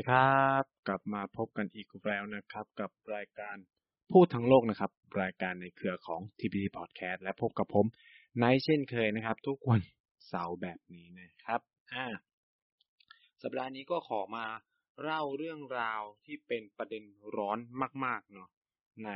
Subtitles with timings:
[0.00, 3.56] สวัสดีครับ กลับมาพบกันอีกแล้วนะครับ กับรายการ
[4.12, 4.90] พูดทั้งโลกนะครับ
[5.22, 7.86] รายการในเครือของ TPT Podcast และพบกับผม
[8.38, 9.80] ไนท์เช่นเคยนะครับ ทุกวัน
[10.28, 11.60] เสาร์แบบนี้นะครับ
[11.92, 12.06] อ่า
[13.42, 14.46] สัปดาห์นี้ก็ขอมา
[15.02, 17.04] เล่าเรื่องราวที่เป็นประเด็น
[17.36, 17.58] ร้อน
[18.04, 18.48] มากๆเนาะ
[19.04, 19.10] ใน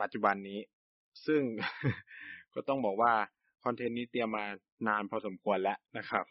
[0.00, 0.60] ปัจจุบันนี้
[1.26, 1.42] ซึ่ง
[2.54, 3.12] ก็ต้องบอกว่า
[3.64, 4.44] คอนเทนต์นี้เตรียมมา
[4.88, 6.24] นานพอสมควรแล้วนะครับ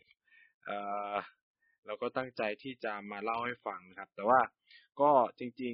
[1.88, 4.40] เราก็ตั้งใจที่จะมาเล่าให้ฟังนะครับ แต่ว่า
[5.02, 5.74] ก็จริง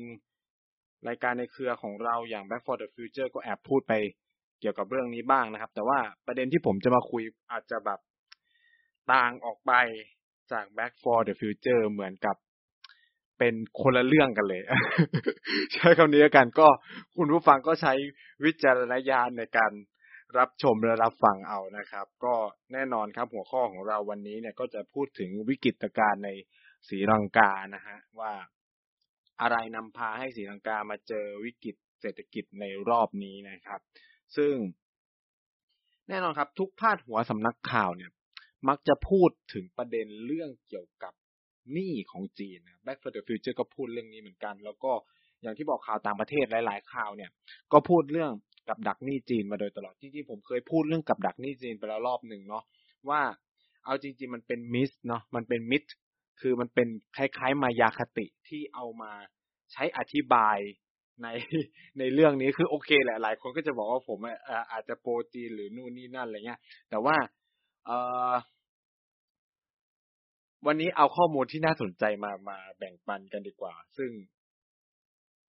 [0.53, 3.93] ๆ รายการในเครือของเราอย่าง Back for the Future ก็แอบพูดไป
[4.59, 7.99] เกี่ยวกับเรื่องนี้บ้างนะครับ แต่ว่าประเด็นที่ผมจะมาคุยอาจจะแบบ
[9.13, 9.71] ต่างออกไป
[10.51, 12.35] จาก Back for the Future เหมือนกับ
[13.39, 14.61] เป็นคนละเรื่องกันเลย
[15.73, 16.67] ใช้คำนี้กันก็
[17.17, 17.93] คุณผู้ฟังก็ใช้
[18.45, 19.71] วิจารณญาณในการ
[20.39, 22.35] รับชมและรับฟังเอานะครับ ก็
[22.73, 26.29] แน่นอนครับหัวข้อของเราวันนี้เนี่ยก็จะพูดถึงวิกฤตการณ์ใน
[26.89, 28.33] ศรีลังกานะฮะว่า
[29.41, 33.79] อะไรนำพาให้ศรีลังกามาเจอวิกฤตเศรษฐกิจในรอบนี้นะครับ
[34.37, 34.53] ซึ่ง
[36.09, 38.11] แน่นอนครับ ทุกพาดหัวสำนักข่าวเนี่ย
[38.67, 41.13] มักจะพูดถึงประเด็นเรื่องเกี่ยวกับ
[41.73, 44.91] หนี้ของจีนนะ Back for the Future ก็พูดเรื่องนี้เหมือนกัน แล้วก็
[45.41, 47.31] อย่างที่บอกข่าวต่างประเทศหลาย ๆ ข่าวเนี่ย
[47.71, 48.31] ก็พูดเรื่อง
[48.69, 52.63] กับดักหนี้จีนมาโดยตลอดจริงๆผมเคยพูดเรื่องกับดักหนี้จีนไปแล้วรอบหนึ่งเนาะ
[53.09, 53.21] ว่า
[53.85, 55.83] เอาจริง ๆ มันเป็นมิสเนาะมันเป็นมิด
[56.41, 59.11] คือมันเป็นคล้ายๆ มายาคติที่เอามา
[59.71, 60.57] ใช้อธิบาย
[61.23, 61.27] ใน
[61.99, 64.19] ในเรื่องนี้คือโอเคแหละหลายคนก็จะบอกว่าผม
[64.71, 66.59] อาจจะโปรจีนหรือนู่นนี่นั่นอะไรเงี้ย
[66.89, 67.15] แต่ว่า
[67.85, 67.91] เอ
[68.31, 68.33] อ
[70.67, 74.09] วันนี้เอาข้อมูลที่น่าสนใจมามาแบ่งปันกันดีกว่า ซึ่ง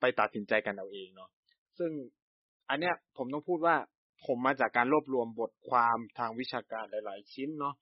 [0.00, 1.30] ไปตัดสินใจกันเอาเองเนาะ
[1.78, 1.90] ซึ่ง
[2.68, 3.76] อันเนี้ยผมต้องพูดว่า
[4.26, 7.74] ผมมาจากการรวบรวมบทความทางวิชาการหลาย ๆ ชิ้นเนาะ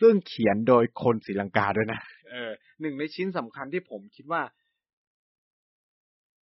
[0.00, 2.00] ซึ่งเขียนโดยคนศรีลังกาด้วยนะ
[2.30, 2.50] เออ
[2.80, 4.42] หนึ่งในชิ้นสำคัญที่ผมคิดว่า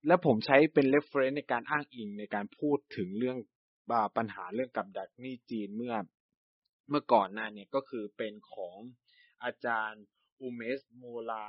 [0.07, 3.39] และผมใช้เป็น reference ในการอ้างอิงในการพูดถึงเรื่อง
[4.17, 5.95] ปัญหาเรื่องกับดักนี่จีนเมื่อ
[6.91, 8.79] เมื่อก่อนหน้าเนี่ยก็คือเป็นของ
[9.45, 10.05] อาจารย์
[10.41, 11.45] อูเมสโมลา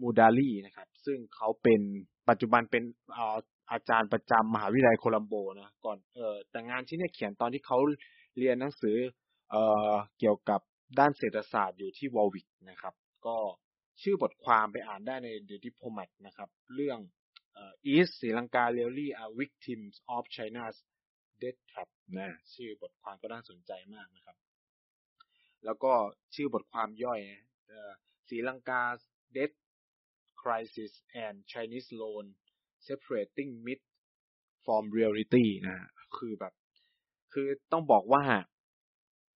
[0.00, 1.80] มูดาลีนะครับ ซึ่งเขาเป็น
[2.28, 2.82] ปัจจุบันเป็น
[3.70, 7.78] อาจารย์ประจำมหาวิทยาลัยโคลัมโบนะก่อนเออแต่งานที่เนี่ยเขียนตอนที่เขา
[8.38, 8.96] เรียนหนังสือ
[9.50, 10.60] เอ่อเกี่ยวกับ
[10.98, 12.94] ด้านเศรษฐศาสตร์อยู่ที่วอลวิกนะครับ
[13.26, 13.36] ก็
[14.02, 16.98] ชื่อบทความไปอ่านได้ใน The Diplomat นะครับ เรื่อง
[17.56, 20.76] อ่อ East Sri Lanka really are victims of China's
[21.42, 24.36] death trap นะชื่อบทความก็น่าสนใจมากนะครับ
[25.64, 25.92] แล้วก็
[26.34, 27.20] ชื่อบทความย่อย
[27.70, 27.94] นะ
[28.28, 28.82] ศรีลังกา
[29.36, 29.56] death
[30.42, 30.92] crisis
[31.24, 32.26] and Chinese loan
[32.86, 33.84] separating myth
[34.64, 36.52] from reality นะคือแบบ
[37.32, 38.22] คือต้องบอกว่า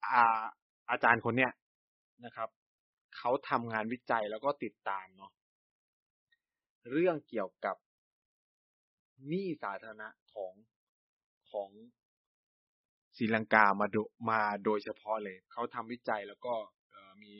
[0.07, 0.25] อา
[0.91, 1.53] อาจารย์คนเนี้ย
[2.25, 2.49] นะครับ
[3.17, 5.33] เขาทำงานวิจัยแล้วก็ติดตามเนาะ
[6.91, 7.77] เรื่องเกี่ยวกับ
[9.29, 10.53] หนี้สาธารณะของ
[11.51, 11.71] ของ
[13.17, 13.97] ศรีลังกามาโด
[14.31, 16.55] มาโดยเฉพาะเลย เขาทำวิจัยแล้วก็
[17.23, 17.33] มี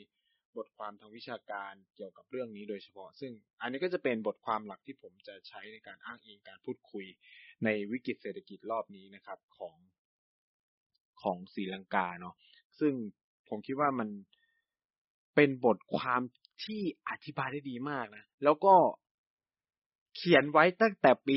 [0.55, 3.31] บทความทางวิชาการเกี่ยวกับเรื่องนี้โดยเฉพาะ ซึ่ง
[3.61, 7.05] อันนี้ก็จะเป็นบทความหลักที่ผมจะใช้ในการอ้างอิงการพูดคุย
[7.63, 9.75] ในวิกฤตเศรษฐกิจรอบนี้นะครับของ
[11.21, 12.35] ของศรีลังกาเนาะ
[12.79, 12.93] ซึ่ง
[13.49, 14.09] ผมคิดว่ามัน
[15.35, 16.21] เป็นบทความ
[16.63, 18.75] ที่อธิบายได้ดีมากนะ แล้วก็
[20.15, 21.35] เขียนไว้ตั้งแต่ปี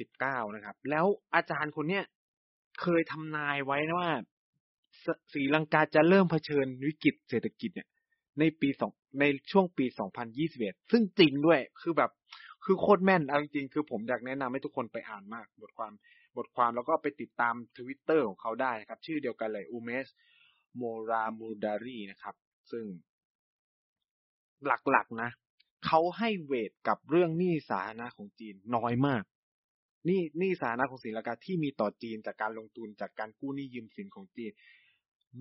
[0.00, 2.04] 2019 นะครับ แล้วอาจารย์คนเนี้ย
[2.80, 4.12] เคยทำนายไว้นะว่า
[5.32, 7.88] ศรีลังกาจะเริ่มเผชิญวิกฤตเศรษฐกิจเนี่ย
[8.38, 9.86] ในปีสองในช่วงปี
[10.38, 12.10] 2021 ซึ่งจริงด้วย คือแบบ
[12.64, 15.92] คือโคตรแม่นเอาจริงคือผมอยากแนะนำให้ทุกคนไปอ่านมาก บทความ
[16.36, 20.06] บทความแล้วก็ไปติดตามทวิตเตอร์ของเขาได้นะครับ ชื่อเดียวกันเลยอูเมส
[20.76, 22.34] โมรามูดารีนะครับ
[22.70, 22.84] ซึ่ง
[24.66, 25.30] หลักๆนะ
[25.86, 29.22] เขาให้เวทกับเรื่องหนี้สาธารณะของจีนน้อยมาก
[30.08, 34.52] นี่หนี้สาธารณะของศรีลังกาที่มีต่อจีนจากการลงทุนจากการกู้หนี้ยืมสินของจีน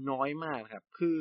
[0.09, 1.17] น้อยมากครับ คือ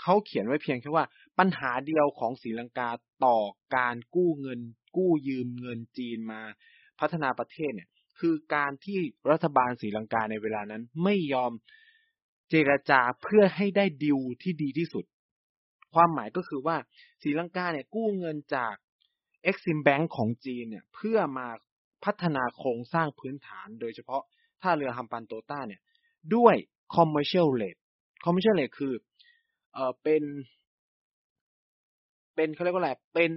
[0.00, 1.04] เขาเขียนไว้เพียงแค่ว่า
[1.38, 2.90] ปัญหาเดียวของศรีลังกา
[3.24, 3.38] ต่อ
[3.76, 4.60] การกู้เงิน
[4.96, 6.40] กู้ยืมเงินจีนมา
[7.00, 7.88] พัฒนาประเทศเนี่ย
[8.18, 8.98] คือการที่
[9.30, 11.52] รัฐบาลศรีลังกาในเวลานั้นไม่ยอม
[12.50, 15.04] เจรจาเพื่อให้ได้ดิวที่ดีที่สุด
[15.94, 16.76] ความหมายก็คือว่า
[17.22, 18.74] ศรีลังกาเนี่ยกู้เงินจาก
[19.50, 21.48] Exim Bank ของจีนเนี่ย เพื่อมา
[22.04, 24.22] พัฒนาโครงสร้างพื้นฐาน โดยเฉพาะ
[24.62, 25.80] ท่าเรือฮัมปันโตต้าเนี่ย
[26.34, 26.56] ด้วย
[26.96, 27.80] commercial rate
[28.24, 28.92] commercial rate คือ
[29.74, 30.22] เออเป็น
[32.34, 33.32] เป็นเขาเรียกว่าอะไรเป็น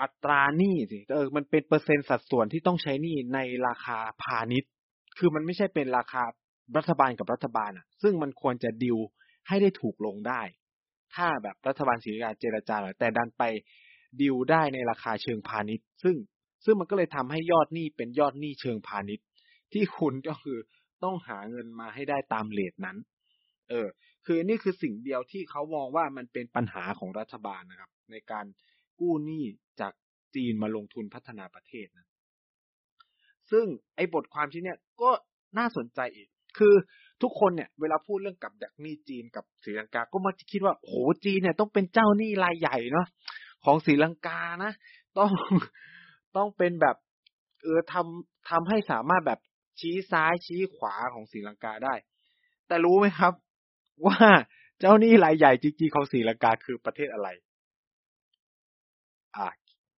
[0.00, 4.70] อัตราหนี้สิเออมันเป็นเปอร์เซ็นต์สัดส่วนที่ต้องใช้หนี้ในราคาพาณิชย์
[5.18, 6.22] คือมันไม่ใช่เป็นราคา
[6.76, 8.98] รัฐบาลกับรัฐบาลอะ ซึ่งมันควรจะดิว
[9.48, 10.42] ให้ได้ถูกลงได้
[11.14, 13.42] ถ้าแบบรัฐบาลศรีกาเจรจาหน่อยแต่ดันไป
[14.20, 16.16] ดิวได้ในราคาเชิงพาณิชย์ ซึ่ง
[16.64, 19.26] ซึ่งมันก็เลยทำให้ยอดหนี้เป็นยอดหนี้เชิงพาณิชย์
[19.72, 20.58] ที่คุณก็คือ
[21.04, 22.96] ต้องหาเงินมาให้ได้ตามเลทนั้น
[23.70, 23.86] เออ
[24.26, 28.46] คือนี่คือสิ่งเดียวที่เขามองว่ามันเป็นปัญหาของรัฐบาลนะครับ ในการ
[29.00, 29.44] กู้หนี้
[29.80, 29.92] จาก
[30.34, 32.06] จีนมาลงทุนพัฒนาประเทศนะ
[33.50, 33.66] ซึ่ง
[33.96, 35.10] ไอ้บทความที่เนี่ยก็
[35.58, 36.28] น่าสนใจอีก
[36.58, 36.74] คือ
[37.22, 40.92] ทุกคนเนี่ยเวลาพูดเรื่องกับดักหนี้จีนกับศรีลังกา ก็มักจะคิดว่าโห
[41.24, 43.06] จีนเนี่ยต้องเป็นเจ้าหนี้รายใหญ่เนาะ
[43.64, 44.72] ของศรีลังกานะ
[45.18, 45.30] ต้อง
[46.36, 46.96] ต้องเป็นแบบ
[47.62, 49.40] เออทำทำให้สามารถแบบ
[49.80, 51.94] ชี้ซ้ายชี้ขวาของศรีลังกาได้
[52.66, 53.32] แต่รู้ไหมครับ
[54.06, 54.18] ว่า
[54.78, 57.28] เจ้าหนี้รายใหญ่จริงๆของศรีลังกาคือประเทศอะไร
[59.36, 59.48] อ่า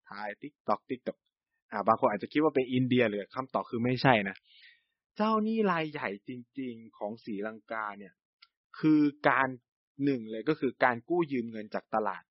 [0.09, 1.17] ทายติ๊กตอกติ๊กตอก
[1.71, 4.35] อ่าบางคนอาจจะคิดว่าเป็นอินเดียหรือคำตอบคือไม่ใช่นะ
[5.17, 8.13] เจ้าหนี้รายใหญ่จริง ๆ ของศรีลังกาเนี่ย
[8.79, 9.47] คือการ
[10.03, 12.23] หนึ่งเลยก็คือการกู้ยืมเงินจากตลาด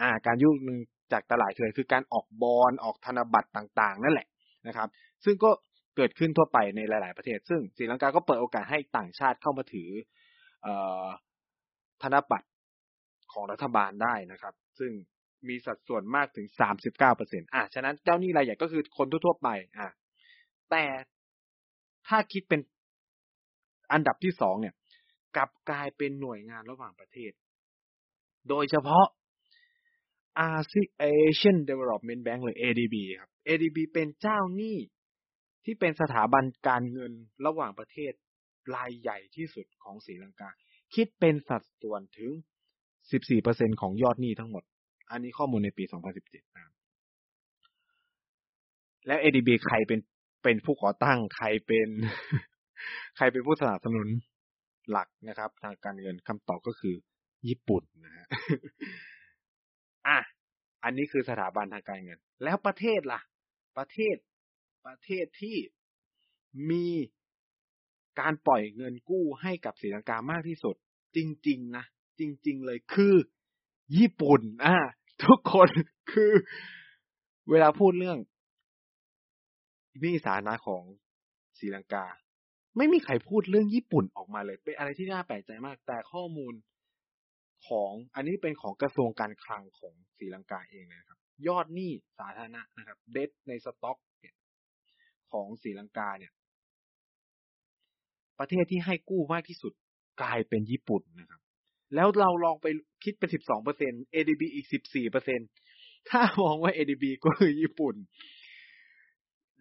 [0.00, 0.78] อ่า การกู้เงิน
[1.12, 4.28] จากตลาดคือคือการออกบอลออกธนบัตรต่างๆ นั่นแหละ
[4.66, 4.88] นะครับ
[5.24, 5.50] ซึ่งก็
[5.96, 9.90] เกิดขึ้นทั่วไปในหลาย ๆ ประเทศ ซึ่งศรีลังกาก็เปิดโอกาสให้ต่างชาติเข้ามาถือ
[12.02, 12.48] ธนบัตร
[13.32, 14.92] ของรัฐบาลได้นะครับ ซึ่ง
[15.48, 19.88] มีสัดส่วนมากถึงสามสิบเก้าเปอร์เซ็นต์อะฉะนั้นเจ้าหนี้รายใหญ่ก็คือคนทั่วๆไปอะ
[20.70, 20.84] แต่
[22.08, 22.60] ถ้าคิดเป็น
[23.92, 24.74] อันดับที่สองเนี่ย
[25.36, 27.32] กลับกลายเป็นหน่วยงานระหว่างประเทศ
[28.48, 29.06] โดยเฉพาะ
[31.02, 34.78] Asian Development Bank หรือ ADB ครับ ADB เป็นเจ้าหนี้
[35.64, 37.12] ที่เป็นสถาบันการเงิน
[37.46, 38.12] ระหว่างประเทศ
[38.76, 40.50] รายใหญ่ที่สุดของศรีลังกา
[40.94, 42.30] คิดเป็นสัดส่วนถึง
[43.10, 44.64] 14%ของยอดหนี้ทั้งหมด
[45.10, 45.84] อันนี้ข้อมูลในปี
[46.20, 46.74] 2017นะครับ
[49.06, 50.00] แล้ว ADB ใครเป็น
[50.42, 51.88] เป็นผู้ก่อตั้งใครเป็น
[53.16, 54.08] ใครเป็นผู้สนับสนุน
[54.90, 56.94] หลักนะครับ ทางการเงินคำตอบก็คือ
[57.48, 58.26] ญี่ปุ่นนะฮะ
[60.08, 60.18] อะ
[60.84, 63.20] อันนี้คือสถาบันทางการเงิน แล้วประเทศล่ะ
[63.78, 64.16] ประเทศ
[64.86, 65.56] ประเทศที่
[66.70, 66.86] มี
[68.20, 70.76] การปล่อยเงินกู้ให้กับศรีลังกามากที่สุด
[71.16, 71.18] จ
[71.48, 71.84] ริง ๆ นะ
[72.20, 73.14] จริง ๆ เลยคือ
[73.96, 74.76] ญี่ปุ่นอะ
[75.24, 75.68] ทุกคน
[76.12, 76.32] คือ
[77.50, 78.18] เวลาพูดเรื่อง
[80.02, 80.82] นี่สาธารณะของ
[81.58, 82.06] ศรีลังกา
[82.76, 86.54] ไม่มีใครพูดเรื่องญี่ปุ่นออกมาเลย เป็นอะไรที่น่าแปลกใจมาก แต่ข้อมูล
[87.68, 91.18] ของอันนี้เป็นของกระทรวงการคลังของศรีลังกาเองนะครับ
[91.48, 94.34] ยอดหนี้สาธารณะนะครับ เดทในสต็อกเนี่ย
[95.32, 96.32] ของศรีลังกาเนี่ย
[98.38, 99.72] ประเทศที่ให้กู้มากที่สุด
[100.22, 101.40] กลายเป็นญี่ปุ่นนะครับ
[101.94, 102.66] แล้วเราลองไป
[103.04, 105.40] คิดเป็นสิบสองเปอร์เซ็น ADB อีกสิบสี่เปอร์เซ็น
[106.10, 107.94] ถ้ามองว่า ADB ก็คือญี่ปุ่น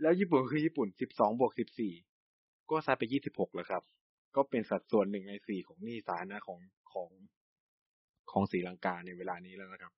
[0.02, 1.94] แล้วญี่ปุ่นคือญี่ปุ่นสิบสองบวกสิบสี่
[2.70, 3.84] ก็ซาไปยี่สิบหกแล้วครับ
[4.36, 6.60] ก็เป็นสัดส่วนหนึ่งในสี่ของหนี้สาธารณะของ
[6.92, 7.10] ของ
[8.32, 9.94] ของศรีลังกาในเวลานี้แล้วนะครับ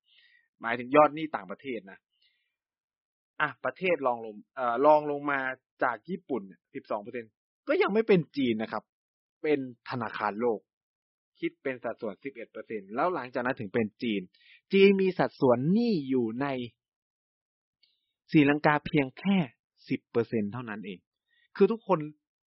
[0.60, 1.98] หมายถึงยอดหนี้ต่างประเทศนะ
[3.40, 5.40] อะประเทศลองลงเอ่อลองลงมา
[5.82, 6.42] จากญี่ปุ่น
[6.74, 7.24] สิบสองเปอร์เซ็น
[7.68, 8.82] ก็ยังไม่เป็นจีนนะครับ
[9.42, 9.58] เป็น
[9.90, 10.60] ธนาคารโลก
[11.40, 14.22] คิดเป็นสัดส่วนสิบเอ็ดเปอร์เซ็นแล้วหลังจากนั้นถึงเป็นจีน
[14.72, 16.46] จีนมีสัดส่วนหนี้อยู่ใน
[18.32, 19.36] ศรีลังกาเพียงแค่
[19.88, 20.00] สิบ
[20.52, 20.98] เท่านั้นเอง
[21.56, 21.98] คือทุกคน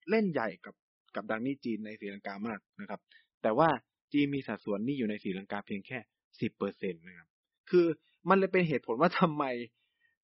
[0.10, 0.76] เล่นใหญ่กับ
[1.16, 3.00] กับดักหนี้จีนในศรีลังกามากนะครับ
[3.42, 3.70] แต่ว่า
[4.14, 6.00] จีนมีสัดส่วนหนี้อยู่ในศรีลังกาเพียงแค่
[6.42, 7.28] สิบเปอร์เซ็นตนะครับ
[7.70, 7.86] คือ
[8.30, 9.44] มันเลยเป็นเหตุผลว่าทำไม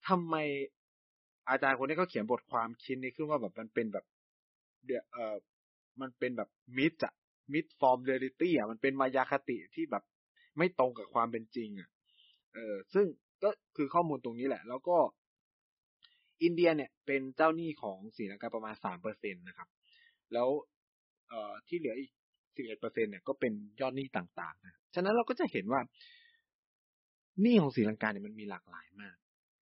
[0.07, 0.35] ทำไม
[1.49, 4.05] อาจารย์คนนี้เขาเขียนบทความชิ้นนี้ขึ้นว่าแบบมันเป็นแบบ
[4.85, 5.35] เดี๋ยวเออ
[6.01, 7.13] มันเป็นแบบ myth อะ
[7.53, 10.03] myth from reality อะมันเป็นมายาคติที่แบบ
[10.57, 11.89] ไม่ตรงกับความเป็นจริงอะ
[12.53, 13.05] เออซึ่ง
[13.43, 14.97] ก็คือข้อมูลตรงนี้แหละ แล้วก็
[16.43, 19.67] อินเดียเนี่ยเป็นเจ้าหนี้ของศรีลังกาประมาณสามเปอร์เซ็นตนะครับ
[20.33, 20.47] แล้ว
[21.29, 22.11] เอ่อที่เหลืออีก
[22.55, 25.81] สิบเอ็ดเปอร์เซ็นเนี่ยก็เป็นยอดหนี้ต่างๆนะฉะนั้นเราก็จะเห็นว่า
[27.41, 29.15] หนี้ของศรีลังกาเนี่ยมันมีหลากหลายมาก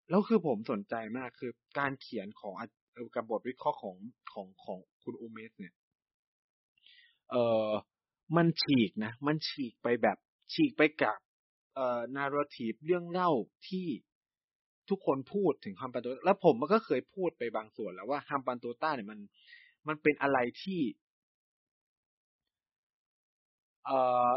[0.09, 2.53] แล้วคือผมสนใจมากคือการเขียนของ
[3.15, 3.97] กับบทวิเคราะห์ของ
[4.33, 5.73] ของของคุณอูเมสเนี่ย
[7.31, 7.35] เอ
[7.69, 7.71] อ
[8.35, 10.17] มันฉีกนะ มันฉีกไปแบบ
[10.53, 11.17] ฉีกไปกับ
[11.75, 13.31] เอ่อ narrative เรื่องเล่า
[13.69, 13.87] ที่
[14.89, 19.19] ทุกคนพูดถึงฮัมปันโตแล้วผมมันก็เคยพูดไปบางส่วนแล้วว่าฮัมปันโตต้าเนี่ยมัน
[19.87, 20.81] มันเป็นอะไรที่
[23.85, 24.31] เอ่อ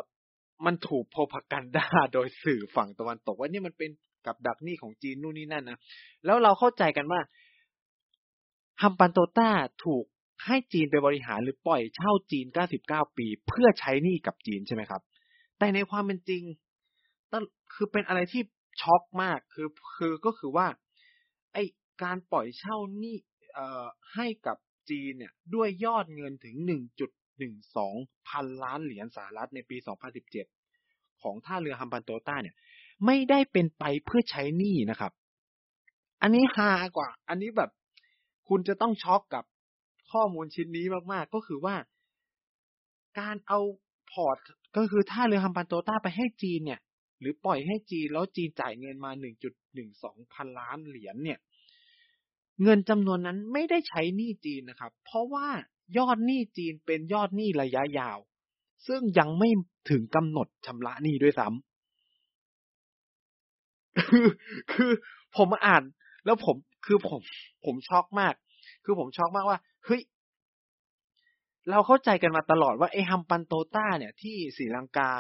[0.67, 3.91] มันถูกโพพกันดาโดยสื่อฝั่งตะวันตกว่านี่มันเป็น
[4.27, 5.79] กับดักนี้ของจีนนู่นนี่นั่นนะ
[6.25, 7.21] แล้วเราเข้าใจกันว่า
[8.83, 9.51] ฮัมปันโตต้า
[9.85, 10.05] ถูก
[10.45, 12.47] ให้จีนไปบริหารหรือปล่อยเช่าจีน
[12.83, 15.03] 99 ปี เพื่อใช้หนี้กับจีนใช่ไหมครับ
[15.59, 16.43] แต่ในความเป็นจริง
[17.33, 17.39] ต้
[17.75, 18.43] คือเป็นอะไรที่
[18.81, 20.67] ช็อกมากคือคือก็คือว่า
[21.53, 21.59] ไอ
[22.03, 23.17] การปล่อยเช่าหนี่
[23.55, 24.57] เอ่อให้กับ
[24.91, 26.57] จีนเนี่ยด้วยยอดเงินถึง
[27.43, 29.77] 1.12 พันล้านเหรียญสหรัฐในปี
[30.51, 32.57] 2017 ของท่าเรือฮัมบันโตต้าเนี่ย
[33.07, 35.13] ไม่ได้เป็นไปเพื่อใช้หนี้นะครับ
[36.23, 37.71] อันนี้ฮากว่า อันนี้แบบ
[38.51, 39.45] คุณจะต้องช็อกกับ
[40.13, 41.77] ข้อมูลชิ้นนี้มาก ๆ ก็คือว่า
[43.21, 43.59] การเอา
[44.11, 44.39] พอร์ต
[44.77, 46.81] ก็คือท่าเรือฮัมบันโตต้าไปให้จีนเนี่ย
[47.21, 49.11] หรือปล่อยให้จีนแล้วจีนจ่ายเงินมา
[49.73, 51.39] 1.12พันล้านเหรียญเนี่ย
[52.63, 55.49] เงินจำนวนนั้นไม่ได้ใช้หนี้จีนนะครับ เพราะว่า
[55.99, 58.19] ยอดหนี้จีนเป็นยอดหนี้ระยะยาว
[58.87, 59.49] ซึ่งยังไม่
[59.91, 61.59] ถึงกำหนดชำระหนี้ด้วยซ้ำ
[64.11, 64.27] คือ
[64.73, 64.91] คือ
[65.37, 65.83] ผมอ่าน
[66.25, 67.21] แล้วผม คือผม
[67.65, 68.35] ผมช็อกมาก
[68.85, 70.03] คือผมช็อกมากว่าเฮ้ย
[71.71, 75.11] เราเข้าใจกันมาตลอดว่าไอ้ฮัมปันโตต้าเนี่ยที่ศรีลังกา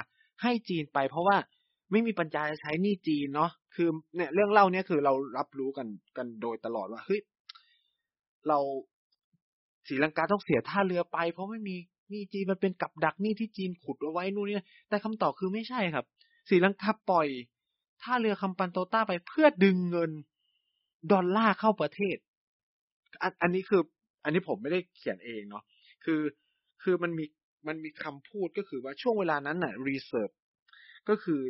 [0.42, 1.36] ให้จีนไป เพราะว่า
[1.90, 7.20] ไม่มีปัญญาจะใช้นี้จีนเนาะคือเนี่ยเรื่องเล่าเนี่ยคือเรารับรู้กันกันโดยตลอดว่าเฮ้ย
[8.48, 8.58] เรา
[9.88, 11.76] ศรีลังกาต้องเสียท่าเรือไป เพราะไม่มี
[12.12, 16.04] นี้จีนมันเป็นกับดักนี้ที่จีนขุดเอาไว้นู่นนี่แต่คำตอบคือไม่ใช่ครับ
[16.48, 17.28] ศรีลังกาปล่อย
[18.02, 20.10] ท่าเรือฮัมบันโตต้าไปเพื่อดึงเงิน
[21.12, 22.16] ดอลลาร์เข้าประเทศ
[23.42, 23.82] อันนี้คือ
[24.24, 25.64] อันนี้ผมไม่ได้เขียนเองเนาะ
[26.04, 26.22] คือ
[26.82, 27.24] คือมันมี
[27.68, 30.30] มันมีคำพูดก็คือว่าช่วงเวลานั้นน่ะ reserve
[31.08, 31.40] ก็คือ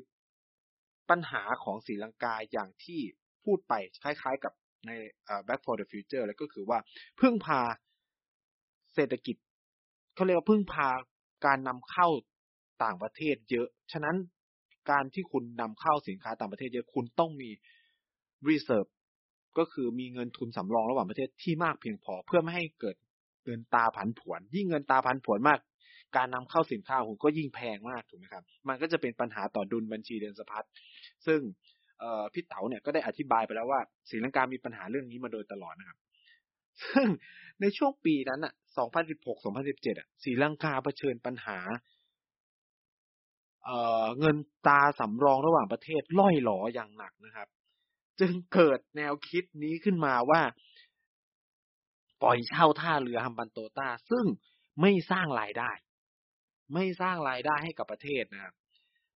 [1.11, 3.01] ปัญหาของศรีลังกาอย่างที่
[3.45, 4.53] พูดไปคล้ายๆกับ
[4.87, 4.91] ใน
[5.47, 6.79] Back for the Future แล้วก็คือว่า
[7.21, 7.61] พึ่งพา
[8.95, 9.37] เศรษฐกิจ
[10.15, 10.89] เขาเรียกว่าพึ่งพา
[11.47, 12.09] การนำเข้า
[12.85, 14.17] ต่างประเทศเยอะ ฉะนั้น
[14.91, 17.51] การที่คุณนำเข้าสินค้าต่างประเทศเยอะคุณต้องมี
[18.49, 18.91] reserve
[19.59, 22.97] ก็คือมีเงินทุนสำรองระหว่างประเทศที่มากเพียงพอเพื่อไม่ให้เกิด
[23.45, 25.59] เงินตาผันผวน ยิ่งเงินตาผันผวนมาก
[26.17, 30.67] การนำเข้าสินค้าคุณก็ยิ่งแพงมากถูกไหมครับ มันก็จะเป็นปัญหาต่อดุลบัญชีเดินสะพัด
[31.27, 31.41] ซึ่ง
[32.33, 33.81] พี่เต๋าเนี่ยก็ได้อธิบายไปแล้วว่า
[34.11, 35.99] ศรีลังกามีปัญหาเรื่องนี้มาโดยตลอดนะครับ
[36.83, 37.07] ซึ่ง
[37.61, 38.53] ในช่วงปีนั้นอะ
[39.27, 41.59] 2016-2017 อะศรีลังกาเผชิญปัญหา
[43.65, 47.49] เเงินตาสำรองระหว่างประเทศล่อยหลออย่างหนักนะครับ
[48.21, 50.43] จึงเกิดแนวคิดนี้ขึ้นมาว่า
[52.23, 54.27] ปล่อยเช่าท่าเรือฮัมบันโตตาซึ่ง
[54.81, 55.71] ไม่สร้างรายได้
[56.75, 58.55] ไม่สร้างรายได้ให้กับประเทศนะครับ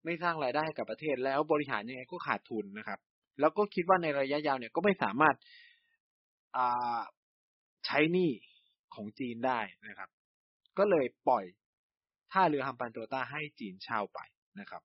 [0.05, 2.99] ไม่สร้างรายได้ให้กับประเทศแล้วบริหารยังไงก็ขาดทุนนะครับ
[3.41, 5.37] แล้วก็คิดว่าในระยะยาวเนี่ยก็ไม่สามารถ
[7.87, 8.31] ใช้หนี้
[8.95, 10.09] ของจีนได้นะครับ
[10.79, 11.45] ก็เลยปล่อย
[12.33, 14.19] ท่าเรือฮัมปันโตต้าให้จีนเช่าไป
[14.61, 14.83] นะครับ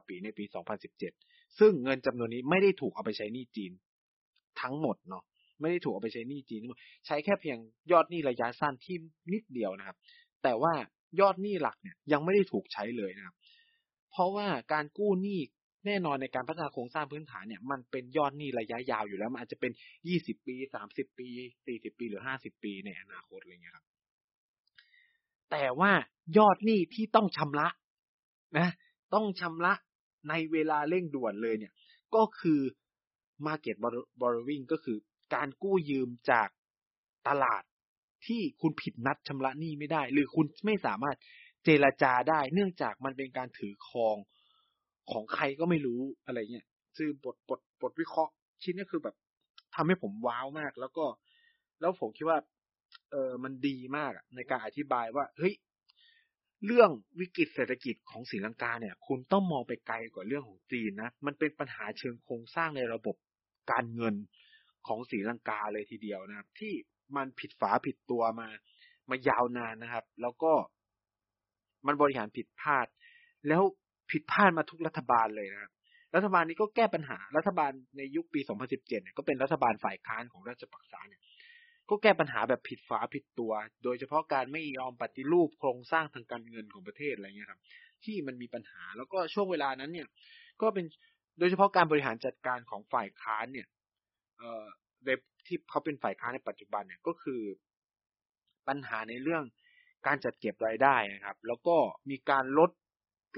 [0.00, 0.44] 99 ปีในปี
[0.90, 3.72] 2017 ซึ่งเงินจำนวนนี้ไม่ได้ถูกเอาไปใช้หนี้จีน
[4.60, 5.24] ทั้งหมดเนาะ
[5.60, 6.60] ไม่ได้ถูกเอาไปใช้หนี้จีน
[7.06, 7.58] ใช้แค่เพียง
[7.92, 8.96] ยอดหนี้ระยะสั้นที่
[9.32, 9.96] นิดเดียวนะครับ
[10.42, 10.74] แต่ว่า
[11.20, 13.34] ยอดหนี้หลักเนี่ยยังไม่ได้ถูกใช้เลยนะครับ
[14.10, 15.40] เพราะว่าการกู้หนี้
[15.86, 19.72] แน่นอนในการพัฒนาโครงสร้างพื้นฐานเนี่ยมันเป็นยอดหนี้ระยะยาวอยู่แล้วมันอาจจะเป็น
[20.08, 21.28] ยี่สิบปีสามสิบปี
[21.66, 23.86] สี่สิบปีหรือห้าสิบปีในอนาคตอะไรเงี้ยครับ
[25.50, 25.92] แต่ว่า
[26.38, 27.68] ยอดหนี้ที่ต้องชำระ
[28.58, 28.68] นะ
[29.14, 29.72] ต้องชำระ
[30.28, 31.72] ในเวลาเร่งด่วนเลยเนี่ย
[32.14, 32.60] ก็คือ
[33.46, 33.76] market
[34.20, 34.98] borrowing ก็คือ
[35.34, 36.48] การกู้ยืมจาก
[37.28, 37.62] ตลาด
[38.26, 41.16] ที่คุณผิดนัดชำระหนี้ไม่ได้ หรือคุณไม่สามารถ
[41.64, 44.16] เจรจาได้ เนื่องจากมันเป็นการถือครอง
[45.10, 46.66] ของใครก็ไม่รู้อะไรเงี้ย
[46.96, 49.16] คือบทบทบทวิเคราะห์ชิ้นนี้คือแบบ
[49.74, 51.04] ทำให้ผมว้าวมาก แล้วก็
[51.80, 52.38] แล้วผมคิดว่า
[53.10, 55.54] เออมันดีมากในการอธิบายว่า เฮ้ย
[56.66, 56.90] เรื่อง
[57.20, 63.16] วิกฤตเศรษฐกิจของศรีลังกาเนี่ยคุณต้องมองไปไกลกว่าเรื่องของจีนนะ มันเป็นปัญหาเชิงโครงสร้างในระบบ
[63.72, 64.14] การเงิน
[64.86, 66.72] ของศรีลังกาเลยทีเดียวนะครับ ที่
[67.16, 68.48] มันผิดฝาผิดตัวมา
[69.10, 70.52] มายาวนานนะครับ แล้วก็
[71.86, 72.86] มันบริหารผิดพลาด
[73.48, 73.62] แล้ว
[74.10, 75.72] ผิดพลาดมาทุกรัฐบาลเลยนะครับ
[76.14, 81.22] รัฐบาลนี้ก็แก้ปัญหารัฐบาลในยุคปี 2017 เนี่ยก็เป็นรัฐบาลฝ่ายค้านของราชปักษาเนี่ย
[81.90, 83.52] ก็แก้ปัญหาแบบผิดฝาผิดตัว
[83.84, 87.60] โดยเฉพาะการไม่ยอมปฏิรูปโครงสร้างทางการเงินของประเทศอะไรเงี้ยครับ
[88.04, 90.08] ที่มันมีปัญหาแล้วก็ช่วงเวลานั้นเนี่ย
[90.62, 90.84] ก็เป็น
[91.38, 93.68] โดยเฉพาะการบริหารจัดการของฝ่ายค้านเนี่ย
[94.38, 94.64] เอ่อ
[95.04, 95.08] ใน
[95.46, 97.42] ที่เขาเป็นฝ่ายค้านในปัจจุบันเนี่ยก็คือ
[98.68, 99.44] ปัญหาในเรื่อง
[100.06, 101.76] การจัดเก็บรายได้นะครับ แล้วก็
[102.10, 102.70] มีการลด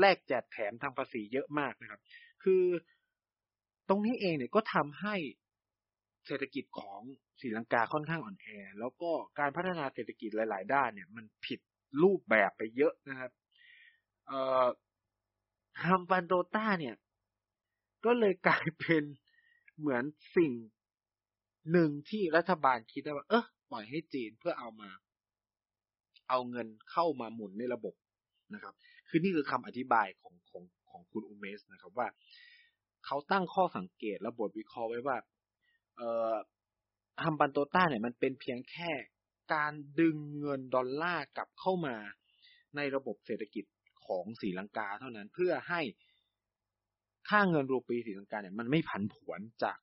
[0.00, 2.00] แลกแจกแถมทางภาษีเยอะมากนะครับ
[2.44, 2.64] คือ
[3.88, 5.16] ตรงนี้เองเนี่ยก็ทำให้
[6.26, 7.00] เศรษฐกิจของ
[7.40, 8.46] ศรีลังกาค่อนข้างอ่อนแอ
[8.80, 11.60] แล้วก็การพัฒนาเศรษฐกิจหลาย ๆ ด้านเนี่ยมันผิด
[12.02, 13.30] รูปแบบไปเยอะนะครับ
[14.26, 14.66] เอ่อ
[15.84, 16.96] ฮัมบันโดต้าเนี่ย
[18.04, 19.02] ก็เลยกลายเป็น
[19.78, 20.04] เหมือน
[20.36, 20.52] สิ่ง
[21.72, 24.90] หนึ่งที่รัฐบาลคิดว่า เออปล่อยให้จีนเพื่อเอามา
[26.28, 27.94] เอาเงินเข้ามาหมุนในระบบ
[28.54, 28.74] นะครับ
[29.08, 32.08] คือนี่คือคำอธิบายของของของคุณอุเมสนะครับว่า
[33.06, 35.16] เขาตั้งข้อสังเกตและบทวิเคราะห์ไว้ว่า
[35.96, 36.34] เอ่อ
[37.24, 38.92] ฮัมบันโตต้าเนี่ยมันเป็นเพียงแค่
[39.54, 41.96] การดึงเงินดอลลาร์กลับเข้ามา
[42.76, 43.64] ในระบบเศรษฐกิจ
[44.06, 45.80] ของศรีลังกาเท่านั้นเพื่อให้
[47.28, 49.78] ค่าเงินรูปีศรีลังกาเนี่ยมันไม่ผันผวนจาก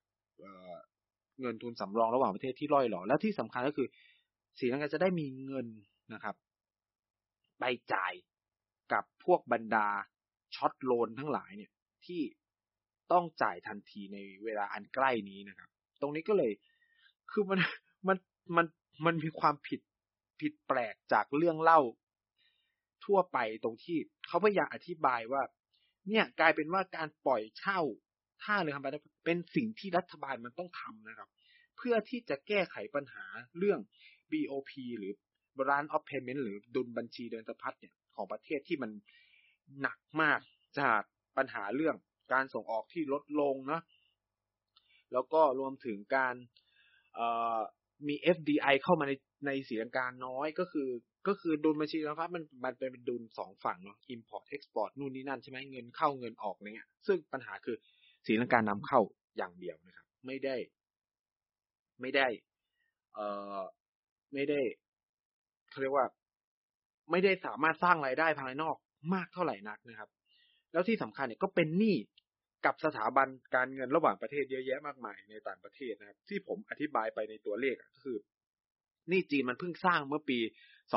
[1.42, 3.88] เงินทุนสำรองระหว่างประเทศที่ร่อยหรอ แล้วที่สำคัญก็คือ
[4.60, 5.68] ศรีลังกาจะได้มีเงิน
[6.14, 6.36] นะครับ
[7.60, 8.14] ไปจ่าย
[8.94, 9.88] กับพวกบรรดา
[10.56, 11.72] ช็อตโลนทั้งหลายเนี่ย
[12.06, 12.22] ที่
[13.12, 15.70] ต้องจ่ายทันทีในเวลาอันใกล้นี้นะครับ
[16.04, 16.52] ตรงนี้ก็เลย
[17.32, 17.60] คือมัน
[18.08, 18.18] มัน
[18.56, 18.66] มัน
[19.06, 19.82] มันมีความผิด
[20.40, 21.80] ผิดแปลกจากเรื่องเล่า
[23.06, 25.44] ทั่วไปตรงที่เขาพยายามอธิบายว่า
[26.10, 27.80] เนี่ยกลายเป็นว่าการปล่อยเช่า
[28.44, 28.88] ท่าเรือทำไป
[29.26, 31.30] เป็นสิ่งที่รัฐบาลมันต้องทำนะครับ
[31.78, 33.26] เพื่อที่จะแก้ไขปัญหา
[33.58, 33.80] เรื่อง
[34.32, 35.14] BOP หรือ
[35.58, 38.92] Balance of Payment หรือดุลบัญชีเดินสะพัดเนี่ยของประเทศที่มัน
[39.82, 40.40] หนักมาก
[40.80, 41.02] จาก
[41.38, 41.96] ปัญหาเรื่อง
[42.34, 43.82] การส่งออกที่ลดลงนะ
[45.14, 46.36] แล้วก็รวมถึงการ
[48.08, 49.14] มี FDI เข้ามาใน
[49.46, 50.90] ในสีลังกาน้อยก็คือ
[51.28, 57.76] ก็คือดุลบัญชีนะครับมันมันเป็นดุลสองฝั่งเนาะ import export นู่นนี่นั่นใช่ไหมเงินเข้าเงินออกเนี่ย ซึ่งปัญหาคือ
[58.26, 59.00] สีลังกานำเข้า
[59.38, 60.56] อย่างเดียวนะครับ ไม่ได้
[62.02, 62.28] ไม่ได้
[63.14, 63.28] เอ่
[63.60, 63.62] อ
[64.34, 64.62] ไม่ได้
[65.70, 66.08] เขาเรียกว่า
[67.12, 68.76] ไม่ได้สามารถสร้างรายได้ภายนอก
[69.14, 70.10] มากเท่าไหร่นักนะครับ
[70.72, 71.96] แล้วที่สำคัญเนี่ยก็เป็นหนี้
[72.66, 78.18] กับสถาบันการเงินระหว่างประเทศเยอะแยะมากมายในต่างประเทศนะครับ ที่ผมอธิบายไปในตัวเลขก็คือ
[79.12, 80.40] นี้จีนมันเพิ่งสร้างเมื่อปี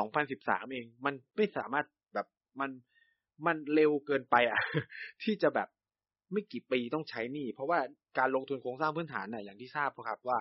[0.07, 2.27] 2013 เอง มันไม่สามารถแบบ
[2.59, 2.71] มัน
[3.45, 4.59] มันเร็วเกินไปอะ
[5.23, 5.69] ที่จะแบบ
[6.33, 7.79] ไม่กี่ปีต้องใช้นี้เพราะว่า
[8.17, 10.39] การลงทุนโครงสร้างพื้นฐานน่ะอย่างที่ทราบครับว่า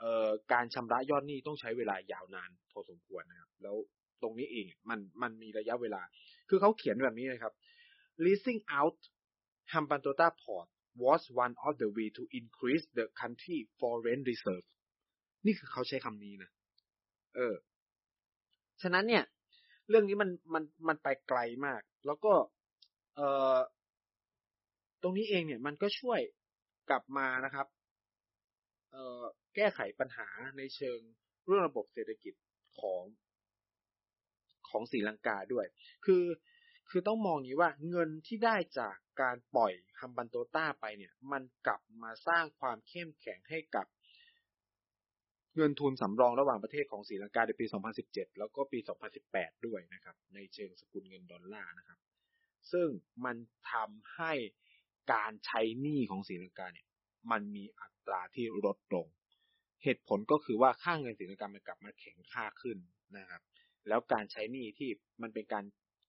[0.00, 3.76] เอ่อการชำระยอดหนี้ต้องใช้เวลายาวนานพอสมควรนะครับ แล้ว
[4.22, 6.02] ตรงนี้เองมันมันมีระยะเวลา
[6.48, 7.52] คือเขาเขียนแบบนี้นะครับ
[8.24, 8.96] leasing out
[9.72, 10.68] Hambantota port
[11.02, 14.66] was one of the way to increase the country foreign reserve
[15.46, 16.50] นี่คือเขาใช้คำนี้นะ
[17.36, 17.54] เออ
[18.82, 19.24] ฉะนั้นเนี่ย
[19.88, 22.32] เรื่องนี้มันมันมันไปไกลมาก แล้วก็
[23.16, 23.58] เอ่อ
[25.02, 26.20] ตรงนี้เองเนี่ย มันก็ช่วย
[26.90, 27.66] กลับมานะครับ
[28.92, 29.22] เอ่อ
[29.54, 30.28] แก้ไขปัญหา
[30.58, 31.00] ในเชิง
[31.46, 32.34] เรื่องระบบเศรษฐกิจ
[32.78, 33.02] ของ
[34.68, 35.66] ของศรีลังกาด้วย
[36.06, 36.22] คือ
[36.90, 43.86] คือต้องมองอย่างนี้ว่าเงินที่ได้จากการปล่อยฮัมบันโตต้าไปเนี่ย มันกลับมาสร้างความเข้มแข็งให้กับ
[45.56, 47.66] เงินทุนสำรองระหว่างประเทศของศรีลังกาในปี
[48.02, 48.78] 2017 แล้วก็ปี
[49.22, 51.98] 2018 ด้วยนะครับ ในเชิงสกุลเงินดอลลาร์นะครับ
[52.72, 52.88] ซึ่ง
[53.24, 53.36] มัน
[53.72, 54.32] ทำให้
[55.12, 56.86] การใช้หนี้ของศรีลังกาเนี่ย
[57.30, 59.06] มันมีอัตราที่ลดลง
[59.82, 62.78] เหตุผลก็คือว่าค่าเงินศรีลังกามันกลับมาแข็งค่าขึ้น
[63.18, 63.42] นะครับ
[63.88, 64.90] แล้วการใช้หนี้ที่
[65.22, 65.64] มันเป็นการ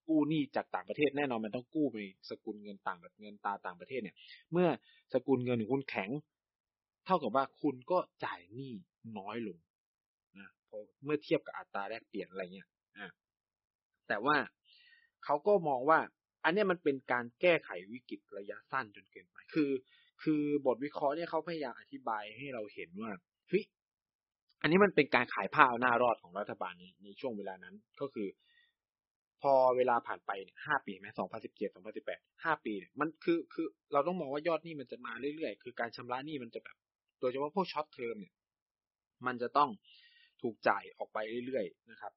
[0.07, 4.15] กู้หนี้จากต่างประเทศแน่นอนมันต้องกู้ในสกุลเงินต่างแบบเงินตาต่างประเทศเนี่ย
[4.51, 4.67] เมื่อ
[5.13, 6.09] สกุลเงินของคุณแข็ง
[7.05, 8.71] เท่ากับว่าคุณก็จ่ายหนี้
[9.17, 9.57] น้อยลง
[10.37, 13.07] นะพอเมื่อเทียบกับอัตราแลกเปลี่ยนอะไรเงี้ยอ่า
[14.07, 14.37] แต่ว่า
[15.25, 15.99] เขาก็มองว่า
[16.43, 19.71] อันนี้มันเป็นการแก้ไขวิกฤตระยะสั้นจนเกินไปคือ
[20.23, 23.11] คือบทวิเคราะห์เนี่ยเขาพยายามอธิบายให้เราเห็นว่า
[23.49, 23.63] เฮ้ย
[24.61, 28.27] อันนี้มันเป็นการขายผ้าเอาหน้ารอดของรัฐบาลในในช่วงเวลานั้นก็คือ
[29.41, 36.77] พอเวลาผ่านไปเนี่ยห้าปีไหมสองพันสิบเจ็ดสองพันสิบแปดห้าปีเนี่ยมันคือคือเราต้องมองว่ายอดหนี้มันจะมาเรื่อยๆ คือการชำระหนี้มันจะแบบ
[37.19, 38.33] โดยเฉพาะพวก short term เนี่ย
[39.25, 39.69] มันจะต้อง
[40.41, 42.11] ถูกจ่ายออกไปเรื่อยๆนะครับ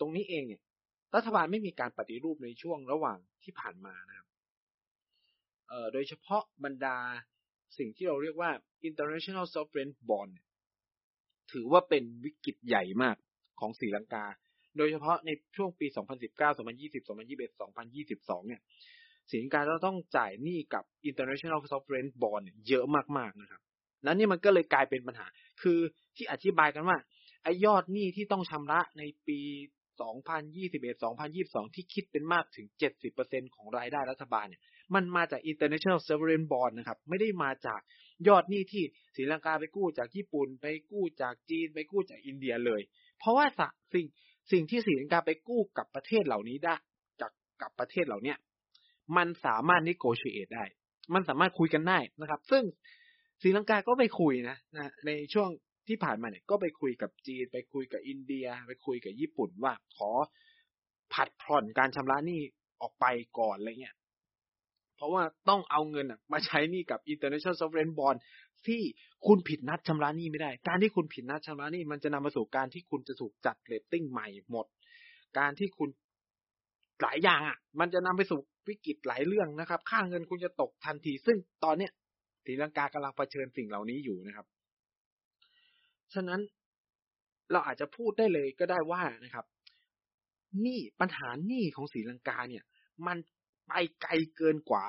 [0.00, 0.60] ตรงนี้เองเนี่ย
[1.14, 4.28] รัฐบาลไม่มีการปฏิรูปในช่วงระหว่างที่ผ่านมานะครับ
[5.68, 6.96] เอ่อโดยเฉพาะบรรดา
[7.78, 8.50] สิ่งที่เราเรียกว่า
[8.88, 10.32] international sovereign bond
[11.52, 13.16] ถือว่าเป็นวิกฤตใหญ่มาก
[13.60, 14.26] ของศรีลังกา
[14.78, 18.60] โดยเฉพาะในช่วงปี 2019 2020 2021 2022 เนี่ย
[19.30, 22.84] สินการเราต้องจ่ายหนี้กับ international sovereign bond เยอะ
[23.18, 23.60] มากๆนะครับ
[24.04, 25.26] นั้นนี่มันก็เลยกลายเป็นปัญหา
[25.62, 25.78] คือ
[26.16, 26.98] ที่อธิบายกันว่า
[27.42, 29.40] ไอ้ยอดหนี้ที่ต้องชำระในปี
[30.00, 32.66] 2021 2022 ที่คิดเป็นมากถึง
[33.10, 34.62] 70%ของรายได้รัฐบาลเนี่ย
[34.94, 37.80] มันมาจาก international sovereign bond นะครับ ไม่ได้มาจาก
[38.28, 38.84] ยอดหนี้ที่
[39.14, 42.80] ศรีลังกาไปกู้จากญี่ปุ่น ไปกู้จากจีน ไปกู้จากอินเดียเลย
[43.18, 43.46] เพราะว่า
[43.94, 44.06] สิ่ง
[44.52, 46.74] สิ่งที่ศรีลังกาไปกู้กับประเทศเหล่านี้ได้
[47.20, 48.38] จากกับประเทศเหล่าเนี้ย
[49.16, 50.64] มันสามารถนิโกชิเอตได้
[51.14, 52.64] มันสามารถคุยกันได้นะครับ ซึ่ง
[53.42, 55.48] ศรีลังกาก็ไปคุยนะนะในช่วง
[55.88, 60.10] ที่ผ่านมาเนี่ยก็ไปคุยกับจีน ไปคุยกับอินเดีย ไปคุยกับญี่ปุ่นว่าขอ
[61.12, 62.40] ผัดผ่อนการชำระหนี้
[62.80, 63.06] ออกไป
[63.38, 63.96] ก่อนอะไรเงี้ย
[64.96, 68.18] เพราะว่าต้องเอาเงินมาใช้หนี้กับ international sovereign bond
[68.66, 68.82] ที่
[69.26, 74.66] คุณผิดนัดชำระหนี้ไม่ได้ การที่คุณผิดนัดชำระหนี้มันจะนำมาสู่การที่คุณจะถูกจัดเรตติ้งใหม่หมด
[75.38, 75.88] การที่คุณ
[77.02, 81.92] หลายอย่างอะ มันจะนำไปสู่วิกฤตหลายเรื่องนะครับ ค่าเงินคุณจะตกทันที ซึ่งตอนเนี้ย
[82.44, 84.46] ศรีลังกากำลังเผชิญสิ่งเหล่านี้อยู่นะครับ
[86.14, 86.40] ฉะนั้น
[87.52, 89.44] เราอาจจะพูดได้เลยก็ได้ว่านะครับ
[90.62, 92.64] หนี้ปัญหาหนี้ของศรีลังกาเนี่ย
[93.06, 93.16] มัน
[93.68, 94.86] ไปไกลเกินกว่า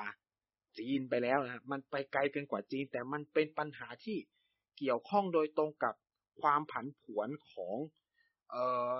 [0.78, 4.16] จีนไปแล้วนะมันไปไกลเกินกว่าจีน แต่มันเป็นปัญหาที่
[4.78, 5.94] เกี่ยวข้องโดยตรงกับ
[6.40, 7.76] ความผันผวนของ
[8.50, 8.56] เอ
[8.92, 8.94] อ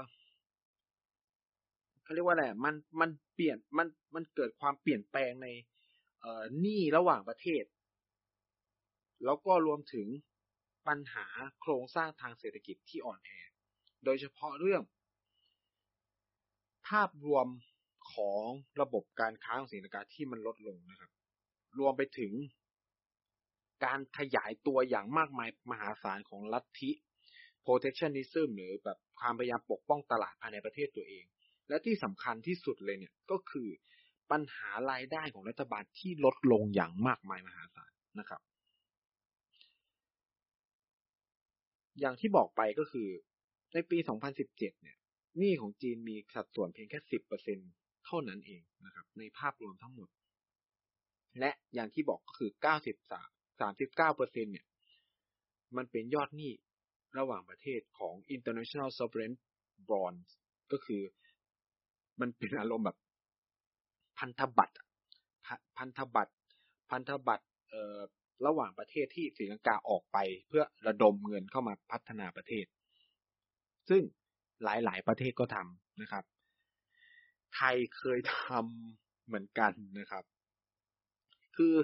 [2.03, 5.49] เขาเรียกว่าอะไรมันมันเปลี่ยนมันมันเกิดความเปลี่ยนแปลงใน
[6.21, 7.65] เอ่อหนี้ระหว่างประเทศ
[9.25, 10.09] แล้วก็รวมถึง
[10.89, 11.27] ปัญหา
[11.61, 13.31] โครงสร้างทางเศรษฐกิจที่อ่อนแอ
[14.05, 14.83] โดยเฉพาะเรื่อง
[16.89, 17.47] ภาพรวม
[18.15, 18.45] ของ
[18.81, 21.11] ระบบการค้าของสินค้าที่มันลดลงนะครับ
[21.79, 22.33] รวมไปถึง
[23.85, 26.91] การขยายตัวอย่างมากมายมหาศาลของลัทธิ
[27.67, 31.25] protectionism หรือแบบความพยายามปกป้องตลาดภายในประเทศตัวเอง
[31.69, 33.69] และที่สำคัญที่สุดเลยเนี่ยก็คือ
[34.31, 38.41] ปัญหารายได้ของรัฐบาลที่ลดลงอย่างมากมายมหาศาลนะครับ
[42.01, 43.09] อย่างที่บอกไปก็คือ
[43.73, 43.99] ในปี
[44.35, 44.97] 2017 เนี่ย
[45.39, 50.09] หนี้ของจีนมีสัดส่วนเพียงแค่ 10%เท่านั้นเองนะครับ ในภาพรวมทั้งหมด
[51.39, 54.67] และอย่างที่บอกก็คือ 93 39%เซ็นเนี่ย
[55.77, 56.53] มันเป็นยอดหนี้
[57.19, 59.35] ระหว่างประเทศของ international sovereign
[59.91, 60.31] bonds
[60.73, 61.03] ก็คือ
[62.21, 62.99] มันเป็นอารมณ์แบบ
[64.19, 64.77] พันธบัตร
[65.79, 66.35] พันธบัตร
[66.91, 67.99] พันธบัตรเอ่อ
[68.47, 70.19] ระหว่างประเทศที่ศรีลังกาออกไป
[70.49, 72.67] เพื่อระดมเงินเข้ามาพัฒนาประเทศ
[73.91, 74.03] ซึ่ง
[74.65, 76.25] หลายๆ ประเทศก็ทำนะครับ
[77.55, 80.25] ไทยเคยทำเหมือนกันนะครับ
[81.57, 81.75] คือ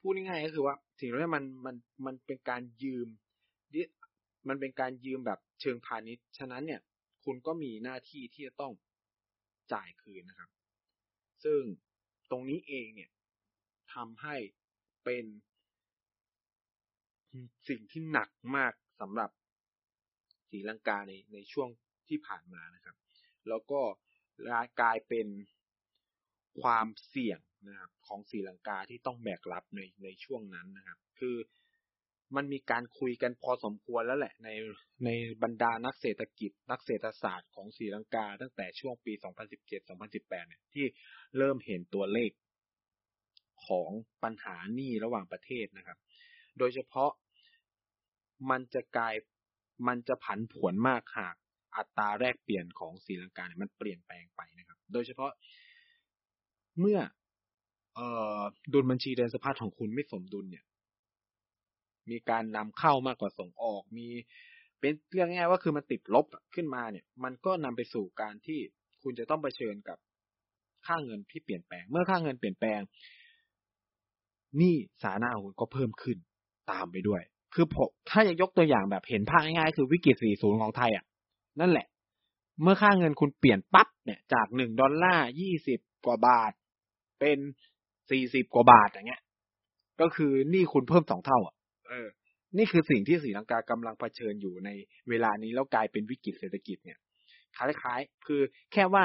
[0.00, 3.08] พูดง่ายๆก็คือว่าสิ่งนี้มันมันมันเป็นการยืม
[4.48, 6.80] มันเป็นการยืมแบบเชิงพาณิชย์ ฉะนั้นเนี่ย
[7.24, 8.72] คุณก็มีหน้าที่ที่จะต้อง
[9.72, 10.50] จ่ายคืนนะครับ
[11.44, 11.60] ซึ่ง
[12.30, 13.10] ตรงนี้เองเนี่ย
[13.94, 14.36] ทำให้
[15.04, 15.24] เป็น
[17.68, 19.30] สิ่งที่หนักมากสำหรับ
[20.50, 21.68] ศรีลังกาในในช่วง
[22.08, 22.96] ที่ผ่านมานะครับ
[23.48, 23.80] แล้วก็
[24.80, 25.26] กลายเป็น
[26.62, 31.36] ความเสี่ยงนะครับของศรีลังกาที่ต้องแบกรับในในช่วงนั้นนะครับ คือ
[32.36, 34.48] มันมีการคุยกันพอสมควรแล้วแหละใน
[35.04, 35.08] ใน
[35.42, 39.12] บรรดานักเศรษฐกิจ นักเศรษฐศาสตร์ของศรีลังกา ตั้งแต่ช่วงปี
[39.60, 40.86] 2017-2018 เนี่ยที่
[41.36, 42.30] เริ่มเห็นตัวเลข
[43.66, 43.90] ของ
[44.22, 45.98] ปัญหาหนี้ระหว่างประเทศนะครับ
[46.58, 47.10] โดยเฉพาะ
[48.50, 49.14] มันจะกลาย
[49.88, 51.36] มันจะผันผวนมากหาก
[51.76, 55.30] อัตราแลกเปลี่ยนของศรีลังกาเนี่ยมันเปลี่ยนแปลงไปนะครับ โดยเฉพาะ
[56.80, 56.98] เมื่อ
[57.94, 58.00] เอ
[58.38, 58.40] อ
[58.72, 60.64] ดุลบัญชีเดินสะพัดของคุณไม่สมดุลเนี่ย
[62.10, 64.08] มีการนำเข้ามากกว่าส่งออก มี
[64.80, 68.58] เป็นเรื่องง่ายว่าคือมันติดลบขึ้นมาเนี่ย มันก็นำไปสู่การที่
[69.02, 69.98] คุณจะต้องเผชิญกับ
[70.86, 72.80] ค่าเงินที่เปลี่ยนแปลง เมื่อค่าเงินเปลี่ยนแปลง
[74.60, 76.18] นี่สาหน้าคุณก็เพิ่มขึ้น
[76.70, 77.22] ตามไปด้วย
[77.54, 81.04] คือผมถ้าจะยกตัวอย่างแบบเห็นภาพง่ายๆคือวิกฤต 40 ของไทยอะ
[81.60, 81.86] นั่นแหละ
[82.62, 86.52] เมื่อค่าเงินคุณเปลี่ยนปั๊บเนี่ยจากหนึ่งดอลลาร์ยี่สิบกว่าบาท
[87.20, 87.38] เป็น
[88.10, 89.22] สี่สิบกว่าบาทอย่างเงี้ย
[90.00, 91.54] ก็คือนี่คุณเพิ่มสองเท่า อะ
[91.88, 92.08] เออ
[92.58, 94.70] นี่คือสิ่งที่สีลังกากำลังเผชิญอยู่ใน
[95.08, 96.98] เวลานี้แล้วกลายเป็นวิกฤตเศรษฐกิจเนี่ย
[97.56, 98.40] คล้ายๆ คือ
[98.72, 99.04] แค่ว่า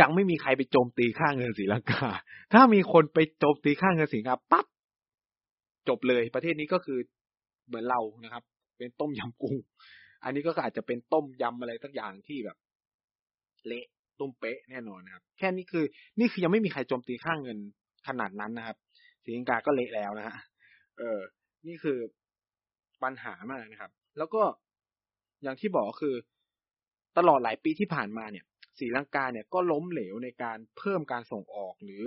[0.00, 2.06] ยังไม่มีใครไปโจมตีค่าเงินสีลังกา
[2.52, 4.66] ถ้ามีคนไปโจมตีค่าเงินสีลังกาปั๊บ
[5.88, 6.98] จบเลยประเทศนี้ก็คือ
[7.66, 8.42] เหมือนเรานะครับ
[8.78, 9.56] เป็นต้มยำกุ้ง
[10.24, 12.56] อันนี้ก็อาจจะเป็นต้มยำอะไรสักอย่างที่แบบ
[13.66, 13.86] เละ
[14.18, 15.84] ตุ้มเป๊ะแน่นอนนะครับ แค่นี้คือ
[16.18, 17.58] นี่คือยังไม่มีใครโจมตีค่าเงิน
[18.08, 18.76] ขนาดนั้นนะครับ
[19.24, 20.36] สีลังกาก็เละแล้วนะฮะ
[20.98, 21.20] เออ
[21.66, 21.98] นี่คือ
[23.02, 24.42] ปัญหามากนะครับ แล้วก็
[25.42, 26.14] อย่างที่บอกคือ
[27.18, 28.44] ตลอดหลายปีที่ผ่านมาเนี่ย
[28.78, 32.02] ศรีลังกาเนี่ยก็ล้มเหลวในการเพิ่มการส่งออกหรือ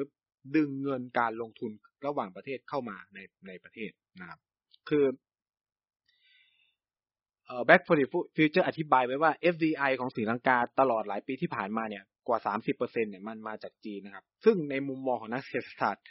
[0.55, 1.71] ดึงเงินการลงทุน
[2.05, 4.39] ระหว่างประเทศเข้ามาในในประเทศนะครับ
[4.89, 5.05] คือ
[7.47, 8.05] เอ่อ Back for the
[8.37, 12.39] Future อธิบายไว้ว่า FDI ของศรีลังกาตลอดหลายปีที่ผ่านมาเนี่ยกว่า
[12.75, 16.05] 30%เนี่ยมันมาจากจีนนะครับ ซึ่งในมุมมองของนักเศรษฐศาสตร์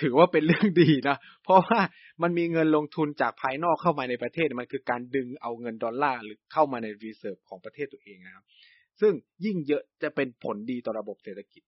[0.00, 1.80] ถือว่าเป็นเรื่องดีนะ เพราะว่า
[2.22, 8.44] มันมีเงินลงทุนจากภายนอกเข้ามาในประเทศ มันคือการดึงเอาเงินดอลลาร์หรือเข้ามาใน reserve ของประเทศตัวเองนะครับ
[9.00, 9.12] ซึ่ง
[9.44, 11.62] ยิ่งเยอะจะเป็นผลดีต่อระบบเศรษฐกิจ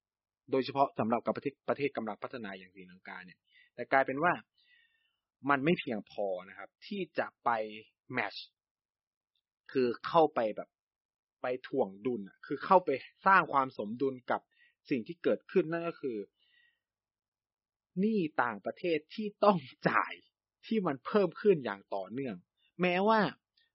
[0.51, 3.39] โดยเฉพาะสำหรับกับประเทศประเทศกำลังพัฒนาอย่างสีลังกาเนี่ย
[3.75, 4.33] แต่กลายเป็นว่า
[5.51, 7.51] มันไม่เพียงพอนะครับ ที่จะไป
[8.15, 8.35] แมช
[9.73, 10.69] คือเข้าไปแบบ
[11.43, 12.91] ไปถ่วงดุลคือเข้าไป
[13.27, 14.41] สร้างความสมดุลกับ
[14.91, 16.19] สิ่งที่เกิดขึ้นนั่นก็คือ
[18.01, 20.15] หนี้ต่างประเทศที่ต้องจ่าย
[20.67, 22.37] ที่มันเพิ่มขึ้นอย่างต่อเนื่อง
[22.83, 23.21] แม้ว่า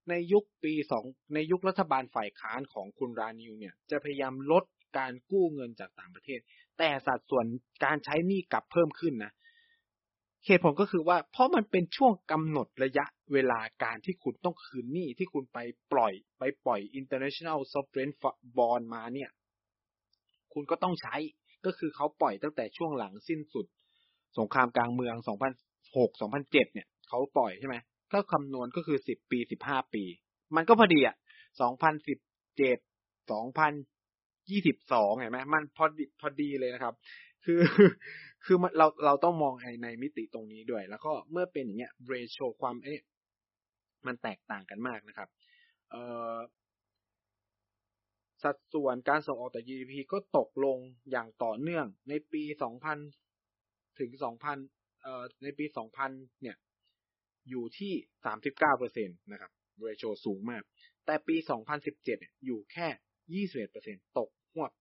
[0.08, 4.64] ในยุคปีสองในยุครัฐบาลฝ่ายค้านของคุณรานิวเนี่ย จะพยายามลด
[4.98, 6.40] การกู้เงินจากต่างประเทศ
[6.78, 7.46] แต่สัดส่วน
[7.84, 9.32] การใช้หนี้กลับเพิ่มขึ้นนะ
[10.46, 15.58] เหตุผลก็คือว่า เพราะมันเป็นช่วงกำหนดระยะเวลาการที่คุณต้องคืนหนี้ที่คุณไป
[15.92, 18.10] ปล่อย ไปปล่อย international sovereign
[18.56, 19.30] bond มาเนี่ย
[20.52, 21.16] คุณก็ต้องใช้
[21.66, 23.66] ก็คือเขาปล่อยตั้งแต่ช่วงหลังสิ้นสุด
[24.38, 25.14] สงครามกลางเมือง
[25.66, 27.76] 2006 2007 เนี่ยเขาปล่อยใช่ไหม
[28.12, 30.04] ก็คำนวณก็คือ 10 ปี 15 ปี
[30.56, 31.16] มันก็พอดีอะ
[31.62, 31.70] 2017
[33.30, 36.94] 2022 เห็นไหมมันพอดีพอดีเลยนะครับ
[37.44, 37.60] คือ
[38.44, 43.00] คือเราเราต้องมองในมิติตรงนี้ด้วย แล้วก็เมื่อเป็นอย่างเงี้ยเรโชความเอ๊ะ
[44.06, 45.28] มันแตกต่างกันมากนะครับ
[45.90, 45.96] เอ
[46.32, 46.36] อ
[48.42, 50.78] สัดส่วนการส่งออกต่อ GDP ก็ตกลง
[51.10, 52.42] อย่างต่อเนื่องในปี
[53.20, 54.10] 2000 ถึง
[54.58, 55.64] 2000 เอ่อ ในปี
[56.04, 56.56] 2000 เนี่ย
[57.50, 57.92] อยู่ที่
[58.30, 60.62] 39เปอร์เซ็นตนะครับเรโชสูงมาก
[61.06, 61.36] แต่ปี
[61.72, 64.72] 2017 เนี่ย อยู่แค่ 21เปอร์เซ็นตกหวบ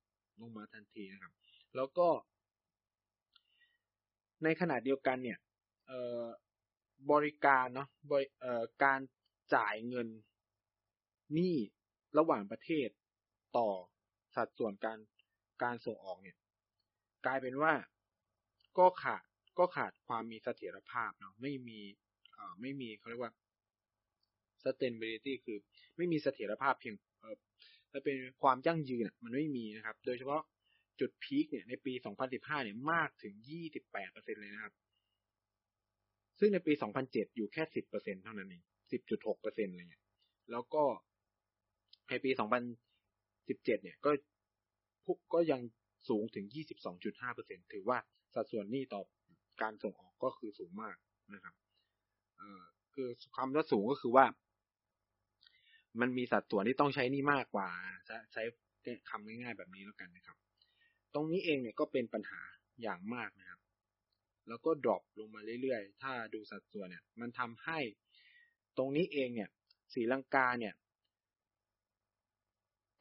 [0.42, 1.34] ลงมาทันทีนะครับ
[1.76, 2.08] แล้วก็
[4.44, 5.38] ในขณะเดียวกันเนี่ย
[5.88, 6.24] เออ
[7.12, 9.00] บริการเนาะบริเอ่อการ
[9.56, 10.08] จ่ายเงิน
[11.34, 11.56] หนี้
[12.18, 12.90] ระหว่างประเทศ
[13.58, 13.70] ต่อ
[14.36, 14.98] สัดส่วนการ
[15.64, 16.38] การส่งออกเนี่ย
[17.26, 17.74] กลายเป็นว่า
[18.78, 19.24] ก็ขาด
[19.60, 21.80] ก็ขาดความมีเสถียรภาพเนาะไม่มี
[22.34, 23.34] เอ่อไม่มีเขาเรียกว่า
[24.64, 25.58] sustainability คือ
[25.98, 27.36] ไม่มีเสถียรภาพเพียงเอ่อ
[27.94, 30.42] จะเป็นความยั่งยืนมันไม่มีนะครับ โดยเฉพาะ
[31.00, 31.94] จุดพีคเนี่ยในปี
[32.30, 33.34] 2015 เนี่ยมากถึง
[33.88, 34.74] 28%เลยนะครับ
[36.40, 36.74] ซึ่งในปี
[37.06, 40.04] 2007 อยู่แค่ 10%เท่านั้นเอง 10.6%อะไรเงี้ย
[40.52, 40.84] แล้วก็
[42.10, 42.32] ในปี
[42.98, 44.12] 2017 เนี่ยก็
[45.34, 45.62] ก็ยัง
[46.10, 46.46] สูงถึง
[47.10, 47.98] 22.5%ถือว่า
[48.34, 49.02] สัดส่วนหนี้ต่อ
[49.62, 50.98] การส่งออกก็คือสูงมาก
[51.34, 51.56] นะครับ
[52.38, 52.62] เอ่อ
[52.94, 53.08] คือ
[53.38, 54.26] คำว่าสูงก็คือว่า
[56.00, 57.70] มันมีสัดส่วนที่ต้องใช้นี่มากกว่า
[58.34, 58.44] ใช้
[59.10, 60.38] คำง่ายๆแบบนี้แล้วกันนะครับ
[61.14, 62.42] ตรงนี้เองเนี่ยก็เป็นปัญหา
[62.82, 63.60] อย่างมากนะครับ
[64.48, 67.80] แล้วก็ดรอปลงมาเรื่อยๆ ถ้าดูสัดส่วนเนี่ย มันทำให้
[68.78, 69.50] ตรงนี้เองเนี่ย
[69.94, 70.74] สีลังกาเนี่ย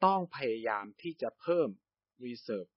[0.05, 1.69] ต้องพยายามที่จะเพิ่ม
[2.25, 2.71] reserve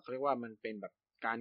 [0.00, 1.38] เขาเรียกว่ามันเป็นแบบการ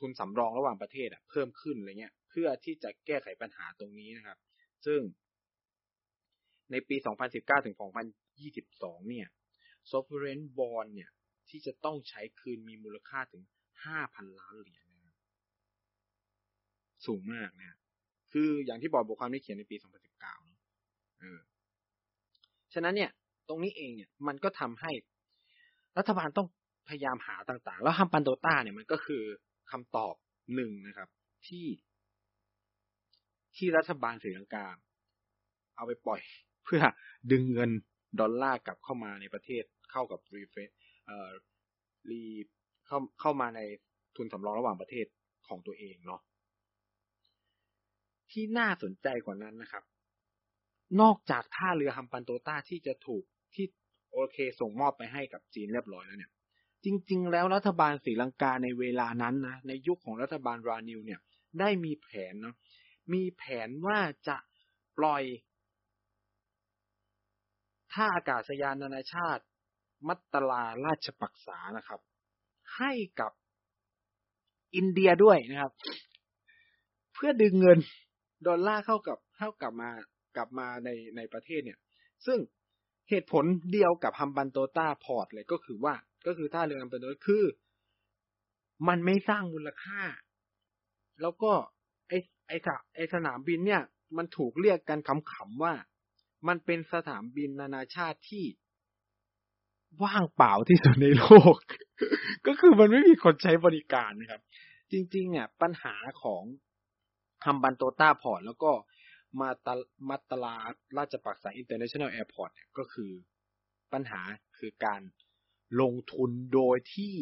[0.00, 4.38] ทุนสำรองระหว่างประเทศอะเพิ่มขึ้นอะไรเงี้ย เพื่อที่จะแก้ไขปัญหาตรงนี้นะครับ
[4.86, 5.00] ซึ่ง
[6.70, 6.96] ในปี
[7.30, 7.76] 2019 ถึง
[8.42, 9.28] 2022 เนี่ย
[9.90, 11.10] sovereign bond เนี่ย
[11.50, 13.42] ที่จะต้องใช้คืนมีมูลค่าถึง
[13.86, 15.16] 5,000ล้านเหรียญนะครับ
[17.06, 17.78] สูงมากนะ
[18.32, 19.76] คืออย่างที่บอกบทความที่เขียนในปี
[20.10, 20.58] 2019เนอะ
[21.20, 21.38] เออ
[22.74, 23.10] ฉะนั้นเนี่ย
[23.48, 24.92] ตรงนี้เองเนี่ย มันก็ทำให้
[25.98, 26.48] รัฐบาลต้อง
[26.88, 29.22] พยายามหาต่าง ๆ แล้วฮัมปันโตต้าเนี่ยมันก็คือ
[29.70, 30.14] คำตอบ
[30.54, 31.08] หนึ่งนะครับ
[31.46, 31.66] ที่
[33.56, 34.68] ที่รัฐบาลศรีลังกา
[35.76, 36.20] เอาไปปล่อย
[36.64, 36.82] เพื่อ
[37.30, 37.70] ดึงเงิน
[38.20, 40.70] ดอลลาร์กลับเข้ามาในประเทศเข้ากับรีเฟเอ่อ
[42.10, 42.22] รี
[42.86, 43.60] เข้าเข้ามาใน
[44.16, 45.06] ทุนสำรองระหว่างประเทศ
[45.48, 46.20] ของตัวเองเนาะ
[48.30, 49.84] ที่น่าสนใจกว่านั้นนะครับ
[51.00, 53.66] นอกจากท่าเรือฮัมปันโตต้าที่จะถูกที่
[54.12, 56.32] โอเคส่งมอบไปให้กับจีนเรียบร้อยแล้วเนี่ย
[56.84, 61.20] จริง ๆ แล้วรัฐบาลศรีลังกาในเวลานั้นนะในยุคของรัฐบาลรานิวเนี่ย
[61.60, 62.56] ได้มีแผนเนาะ
[63.12, 64.36] มีแผนว่าจะ
[64.98, 65.22] ปล่อย
[67.92, 69.42] ท่าอากาศยานนานาชาติ
[70.08, 72.00] มัตตาลาราชปักษานะครับ
[72.76, 73.32] ให้กับ
[74.74, 75.72] อินเดียด้วยนะครับ
[77.14, 77.78] เพื่อดึงเงิน
[78.46, 79.90] ดอลลาร์เข้ากับเข้ากลับมา
[80.36, 81.78] กลับมาในในประเทศเนี่ย
[82.26, 82.38] ซึ่ง
[83.10, 85.94] เหตุผลเดียวกับฮัมบันโตต้า port เลยก็คือว่า
[86.26, 87.44] ก็คือท่าเรือฮัมบันโตคือ
[88.88, 90.02] มันไม่สร้างมูลค่า
[91.20, 91.52] แล้วก็
[92.08, 92.12] ไอ
[92.46, 93.82] ไอสไอสนามบินเนี่ย
[94.16, 95.74] มันถูกเรียกกันขำๆว่า
[96.48, 98.44] มันเป็นสนามบินนานาชาติที่
[100.02, 101.24] ว่างเปล่าที่สุดในโล
[101.54, 101.56] ก
[102.46, 104.40] ก็คือมันไม่มีคนใช้บริการนะครับ
[104.92, 106.42] จริงๆเนี่ยปัญหาของ
[107.46, 108.72] ฮัมบันโตต้า port แล้วก็
[109.40, 109.74] มาตา
[110.08, 110.56] มัตตาลา
[110.98, 113.12] ราชปักษา international airport เนี่ยก็คือ
[113.92, 114.20] ปัญหา
[114.58, 115.02] คือการ
[115.80, 117.14] ลงทุนโดยที่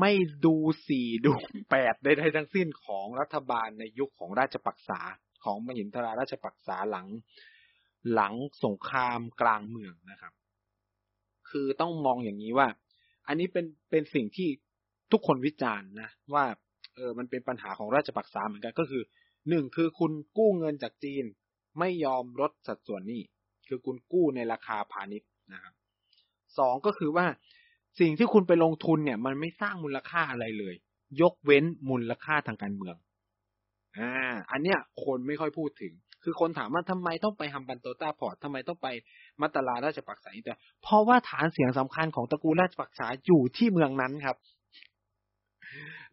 [0.00, 0.12] ไม่
[0.44, 0.54] ดู
[0.88, 1.32] สี่ดู
[1.70, 5.00] แปดใดๆทั้งสิ้นของรัฐบาลในยุคของราชปักษา
[5.44, 7.06] ของมหินทราราชปักษาหลัง
[8.14, 10.32] หลังสงครามกลางเมืองนะครับ
[11.56, 12.68] คือต้องมองอย่างนี้ว่า
[13.28, 14.48] อันนี้เป็นเป็นสิ่งที่
[15.12, 16.44] ทุกคนวิจารณ์นะว่า
[16.94, 19.02] เออมันเป็นปัญหาของราชปักษาเหมือนกันก็คือ
[19.48, 21.24] หนึ่งคือคุณกู้เงินจากจีน
[21.78, 23.22] ไม่ยอมลดสัดส่วนนี้
[23.68, 25.74] คือคุณกู้ในราคาพาณิชย์นะครับ
[26.58, 27.26] สองก็คือว่า
[28.00, 30.74] สิ่งที่คุณไปลงทุนเนี่ย มันไม่สร้างมูลค่าอะไรเลย
[31.20, 32.96] ยกเว้นมูลค่าทางการเมือง
[33.98, 34.10] อ่า
[34.50, 35.92] อันเนี้ยคนไม่ค่อยพูดถึง
[36.24, 38.88] คือคนถามว่าทำไมต้องไปฮัมบันโตตาพอร์ตทำไมต้องไป
[39.40, 44.36] มัตตาลาราชปักษาแต่ เพราะว่าฐานเสียงสำคัญของตระกูลราชปักษาอยู่ที่เมืองนั้นครับ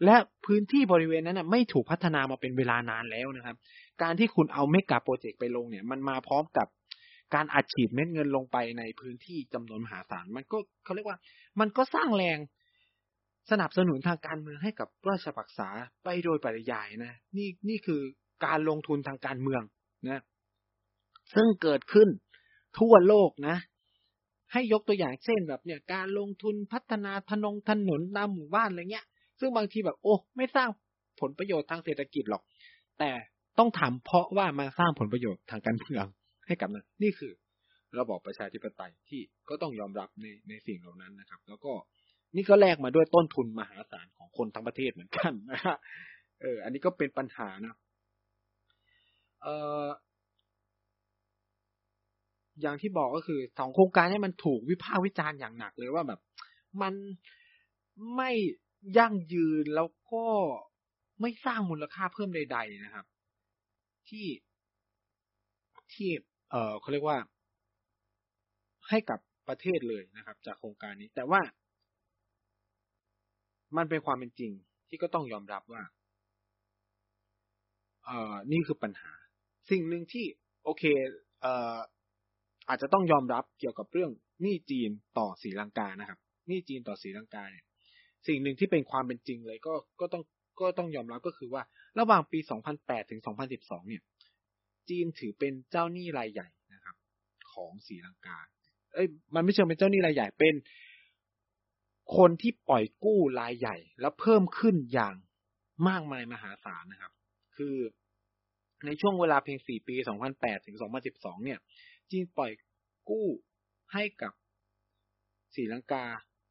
[0.05, 3.55] และพื้นที่บริเวณนั้นไม่ถูกพัฒนามาเป็นเวลานานแล้วนะครับ
[4.01, 6.67] การที่คุณเอาเมกะโปรเจกต์ไปลงเนี่ย มันมาพร้อมกับ
[7.35, 11.17] การอัดฉีดเม็ดเงินลงไปในพื้นที่จำนวนมหาศาลมันก็เขาเรียกว่า
[11.59, 12.37] มันก็สร้างแรง
[13.51, 15.69] สนับสนุนทางการเมืองให้กับราชปักษา
[16.03, 18.01] ไปโดยปริยายนะ นี่นี่คือ
[18.45, 19.61] การลงทุนทางการเมือง
[20.09, 20.19] นะ
[21.33, 22.09] ซึ่งเกิดขึ้น
[22.79, 23.57] ทั่วโลกนะ
[24.51, 29.05] ให้ยกตัวอย่างเช่นแบบเนี่ย การลงทุนพัฒนาถนนถนนตามหมู่บ้านอะไรเงี้ย
[29.39, 30.69] ซึ่งบางทีแบบโอ้ไม่สร้าง
[31.19, 32.43] ผลประโยชน์ทางเศรษฐกิจหรอก
[32.99, 33.11] แต่
[33.59, 36.05] ต้องทำเพราะว่ามาสร้างผลประโยชน์ทางการเมือง
[36.47, 37.31] ให้กับนะนี่คือ
[37.99, 41.71] ระบอบประชาธิปไตยที่ก็ต้องยอมรับในในสิ่งเหล่านั้นนะครับ แล้วก็
[42.35, 45.77] นี่ก็แลกมาด้วยต้นทุนมหาศาลของคนทั้งประเทศเหมือนกันนะฮะ
[46.41, 47.75] เออ อันนี้ก็เป็นปัญหานะ
[49.43, 49.47] เอ
[49.83, 49.85] อ
[52.61, 56.19] อย่างที่บอกก็คือสองโครงการนี้มันถูกวิพากษ์วิจารณ์อย่างหนักเลยว่าแบบ
[56.81, 56.93] มัน
[58.15, 58.31] ไม่
[58.97, 60.25] ยั่งยืนแล้วก็
[61.21, 63.05] ไม่สร้างมูลค่าเพิ่มใด ๆ นะครับ
[64.09, 64.27] ที่
[65.93, 66.09] ที่
[66.51, 67.17] เออเขาเรียกว่า
[68.89, 71.41] ให้กับประเทศเลยนะครับ จากโครงการนี้ แต่ว่า
[73.77, 74.51] มันเป็นความเป็นจริง
[74.87, 75.83] ที่ก็ต้องยอมรับว่า
[78.05, 79.11] เออนี่คือปัญหา
[79.69, 80.25] สิ่งหนึ่งที่
[80.63, 80.83] โอเค
[81.41, 81.77] เอ่อ
[82.69, 87.65] อาจจะต้องยอมรับเกี่ยวกับเรื่องหนี้จีนต่อศรีลังกานะครับหนี้จีนต่อศรีลังกาเนี่ย
[88.27, 90.23] สิ่งหนึ่งที่เป็นความเป็นจริงเลยก็ก็ต้อง
[90.59, 91.63] ก็ต้องยอมรับก็คือว่า
[91.99, 92.39] ระหว่างปี
[92.75, 93.21] 2008 ถึง
[93.55, 94.03] 2012 เนี่ย
[94.89, 96.95] จีนถือเป็นเจ้าหนี้รายใหญ่นะครับ
[97.53, 98.37] ของศรีลังกา
[98.93, 100.55] เอ้ยมันไม่เชิงเป็นเจ้าหนี้รายใหญ่เป็น
[102.17, 105.15] คนที่ปล่อยกู้รายใหญ่ แล้วเพิ่มขึ้นอย่าง
[105.87, 107.11] มากมายมหาศาลนะครับ
[107.55, 107.75] คือ
[108.85, 109.95] ในช่วงเวลาเพียง 4 ปี
[110.31, 110.77] 2008 ถึง
[111.09, 111.59] 2012 เนี่ย
[112.11, 112.51] จีนปล่อย
[113.09, 113.27] กู้
[113.93, 114.33] ให้กับ
[115.55, 116.05] ศรีลังกา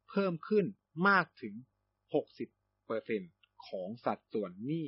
[0.09, 0.65] เพิ่มขึ้น
[1.07, 1.53] มากถึง
[2.21, 3.21] 60เปอร์เซ็น
[3.67, 4.87] ของสัดส่วนหนี้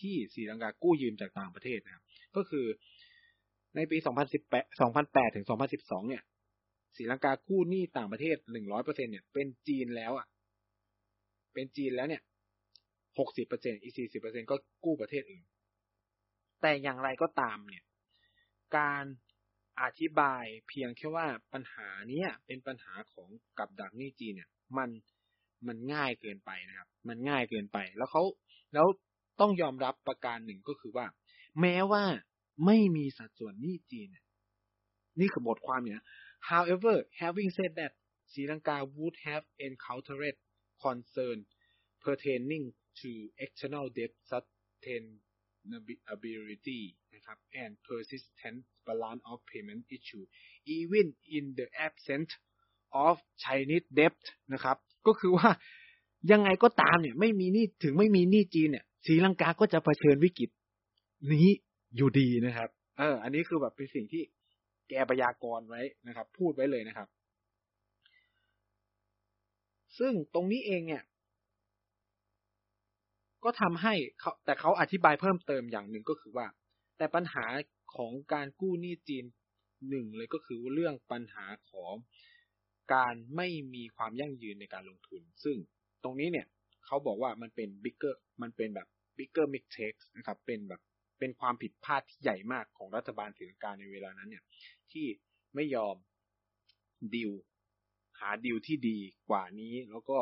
[0.00, 2.04] ที่ศรีลังกากู้ยืมจากต่างประเทศนะครับ
[2.36, 2.66] ก็คือ
[3.76, 3.96] ในปี
[4.42, 6.22] 2018 2008 ถึง 2012 เนี่ย
[6.96, 8.36] ศรีลังกากู้หนี้ต่างประเทศ
[8.68, 10.26] 100%เนี่ย เป็นจีนแล้วอะ
[11.54, 12.22] เป็นจีนแล้วเนี่ย
[13.08, 15.44] 60%อีก 40%ก็กู้ประเทศอื่น
[16.60, 17.84] แต่อย่างไรก็ตามเนี่ย
[18.76, 19.04] การ
[19.82, 24.90] อธิบายเพียงแค่ว่าปัญหานี้เป็นปัญหาของกับดักนี้จีเนี่ย มัน
[25.66, 28.22] มันง่ายเกินไปนะครับ มันง่ายเกินไป แล้วเขา
[28.74, 28.86] แล้ว
[29.40, 31.06] ต้องยอมรับประการหนึ่งก็คือว่า
[31.60, 32.04] แม้ว่า
[32.66, 34.24] ไม่มีสัดส่วนนี้จีเนี่ย
[35.20, 36.02] นี่คือบทความเนี่ย
[36.50, 37.92] however having said that
[38.30, 40.36] Sri Lanka would have encountered
[40.84, 41.38] concern
[42.04, 42.64] pertaining
[43.00, 43.10] to
[43.44, 45.12] external debt sustained
[46.14, 46.80] ability
[47.14, 50.24] นะครับ and persistent balance of payment issue
[50.76, 52.30] even in the absence
[53.06, 54.18] of Chinese debt
[54.52, 55.48] นะครับ ก็คือว่า
[56.32, 60.50] ยังไงก็ตามเนี่ย ไม่มีหนี้ถึงไม่มีหนี้จีนเนี่ยศรีลังกาก็จะเผชิญวิกฤต
[61.32, 61.48] นี้
[61.96, 62.68] อยู่ดีนะครับ
[62.98, 64.22] เออ อันนี้คือแบบเป็นสิ่งที่
[64.88, 67.08] แกพยากรณ์ไว้นะครับ พูดไว้เลยนะครับ
[69.98, 71.02] ซึ่งตรงนี้เองเนี่ย
[73.44, 76.46] ก็ทำให้เขาแต่เขาอธิบายเพิ่มเติมอย่างหนึ่งก็คือว่า
[76.98, 77.44] แต่ปัญหา
[77.96, 79.24] ของการกู้หนี้จีน
[79.88, 81.92] หนึ่งเลยก็คือเรื่องปัญหาของ
[82.94, 85.56] การไม่มีความยั่งยืนในการลงทุน ซึ่ง
[86.04, 86.46] ตรงนี้เนี่ย
[86.86, 90.80] เขาบอกว่ามันเป็น bigger มันเป็นแบบ bigger mistake นะครับเป็นแบบ
[91.18, 94.44] เป็นความผิดพลาดที่ใหญ่มากของรัฐบาลศรีลังกาในเวลานั้นเนี่ย
[94.92, 95.06] ที่
[95.54, 95.96] ไม่ยอม
[97.14, 97.32] ดิว
[98.20, 98.98] หาดิวที่ดี
[99.30, 100.18] กว่านี้แล้วก็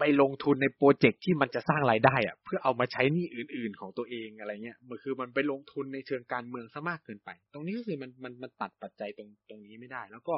[0.00, 10.34] ไปลงทุนในโปรเจกต์ที่มันจะสร้างรายได้อะเพื่อเอามาใช้หนี้อื่น ๆ ของตัวเองอะไรเงี้ยมันคือมันไปลงทุนในเชิงการเมืองซะมากเกินไป ตรงนี้ก็คือมันมันมันตัดปัจจัยตรงตรงนี้ไม่ได้ แล้วก็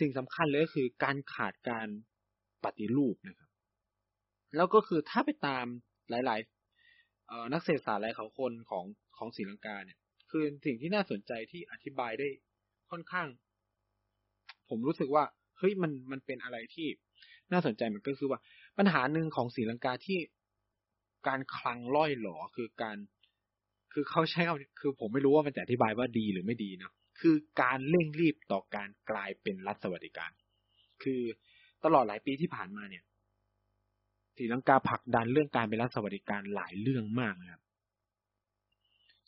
[0.00, 1.88] สิ่งสำคัญเลยก็คือการขาดการ
[2.64, 3.48] ปฏิรูปนะครับ
[4.56, 5.66] แล้วก็คือถ้าไปตาม
[6.10, 8.84] หลายๆนักเศรษฐศาสตร์หลายเขาคนของ
[9.16, 9.98] ของศรีลังกาเนี่ย
[10.30, 12.28] คือสิ่งที่น่าสนใจที่อธิบายได้
[12.90, 13.28] ค่อนข้าง
[14.68, 15.24] ผมรู้สึกว่า
[15.58, 16.88] เฮ้ยมันมันเป็นอะไรที่
[17.52, 18.40] น่าสนใจมันก็คือว่า
[18.78, 20.18] ปัญหาหนึ่งของศรีลังกาที่
[21.28, 22.96] การคลังล่อยหลอคือการ
[23.92, 30.30] คือเขาใช้คำคือผมไม่รู้ว่ามันจะอธิบายว่าดีหรือไม่ดีนะคือการเร่งรีบต่อการกลายเป็นรัฐสวัสดิการ
[31.02, 31.20] คือ
[31.84, 33.04] ตลอดหลายปีที่ผ่านมาเนี่ย
[34.36, 37.62] ศรีลังกาผลักดันเรื่องการเป็นรัฐสวัสดิการหลายเรื่องมากนะครับ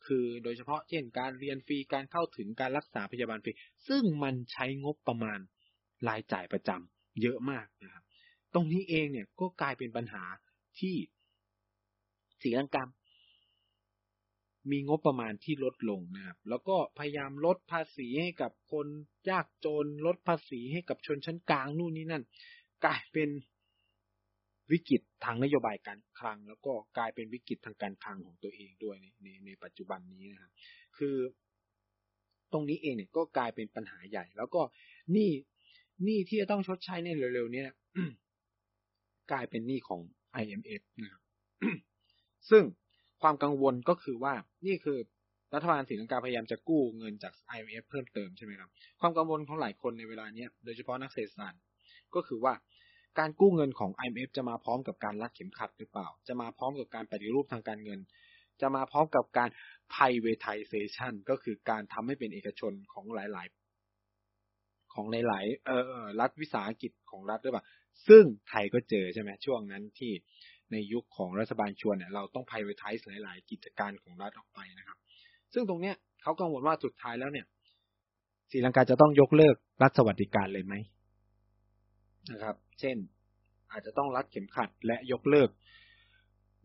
[0.06, 3.52] คือโดยเฉพาะเช่นการเรียนฟรีการเข้าถึงการรักษาพยาบาลฟรี
[3.88, 5.38] ซึ่งมันใช้งบประมาณ
[6.08, 8.04] รายจ่ายประจำเยอะมากนะครับ
[8.54, 10.24] ตรงนี้เองเนี่ยก็กลายเป็นปัญหา
[10.78, 10.94] ที่
[12.42, 12.88] ศรีลังกา
[14.70, 18.86] มีงบประมาณที่ลดลงนะครับ แล้วก็พยายามลดภาษีให้กับคน
[19.30, 22.24] ยากจน ลดภาษีให้กับชนชั้นกลางนู่นนี่นั่น
[22.84, 23.28] กลายเป็น
[24.72, 30.50] วิกฤตทางนโยบายการคลัง แล้วก็กลายเป็นวิกฤตทางการคลังของตัวเองด้วยในในในปัจจุบันนี้นะครับ
[30.98, 31.16] คือ
[32.52, 34.62] ตรงนี้เองเนี่ยก็กลายเป็นปัญหาใหญ่ แล้วก็
[35.16, 35.30] นี่
[36.06, 37.64] นี่ที่จะต้องชดใช้ในเร็วๆนี้
[39.32, 40.00] กลายเป็นหนี้ของ
[40.42, 41.22] IMF นะครับ
[42.50, 42.62] ซึ่ง
[43.22, 44.34] ความกังวลก็คือว่า
[44.66, 44.98] นี่คือ
[45.54, 48.70] รัฐบาลศรีลังกาพยายามจะกู้เงินจาก IMF เพิ่มเติมใช่ไหมครับ
[49.00, 51.60] ความกังวลของหลายคนในเวลาเนี้ยโดยเฉพาะนักเศรษฐศาสตร์
[52.14, 52.54] ก็คือว่า
[53.18, 58.00] การกู้เงินของ IMF จะมาพร้อมกับการรัดเข็มขัดหรือเปล่า จะมาพร้อมกับการปฏิรูปทางการเงิน
[58.60, 59.50] จะมาพร้อมกับการ
[59.94, 63.46] privatization ก็คือการทำให้เป็นเอกชนของหลาย
[64.20, 65.70] ๆ ของหลายๆเอ
[66.02, 67.64] อรัฐวิสาหกิจของรัฐหรือเปล่า
[68.08, 70.12] ซึ่งไทยก็เจอใช่ไหมช่วงนั้นที่
[70.72, 74.98] ในยุคของรัฐบาลชวนเนี่ยเราต้อง privatize หลาย ๆ กิจการของรัฐออกไปนะครับ
[75.54, 77.46] ซึ่งตรงเนี้ยเขากังวลว่าสุดท้ายแล้วเนี่ย
[78.50, 80.74] ศรีลังกาจะต้องยกเลิกรัฐสวัสดิการเลยไหม
[82.30, 82.96] นะครับ เช่น
[83.72, 85.50] อาจจะต้องรัดเข็มขัดและยกเลิก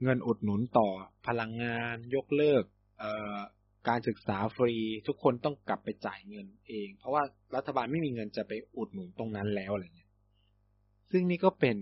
[0.03, 0.87] เงินอุดหนุนต่อ
[1.27, 2.63] พลังงาน ยกเลิก
[3.89, 4.75] การศึกษาฟรี
[5.07, 7.23] ทุกคนต้องกลับไปจ่ายเงินเอง เพราะว่า
[7.55, 10.04] รัฐบาลไม่มีเงินจะไปอุดหนุนตรงนั้นแล้วอะไรเงี้ย
[11.11, 11.75] ซึ่งนี่ก็เป็น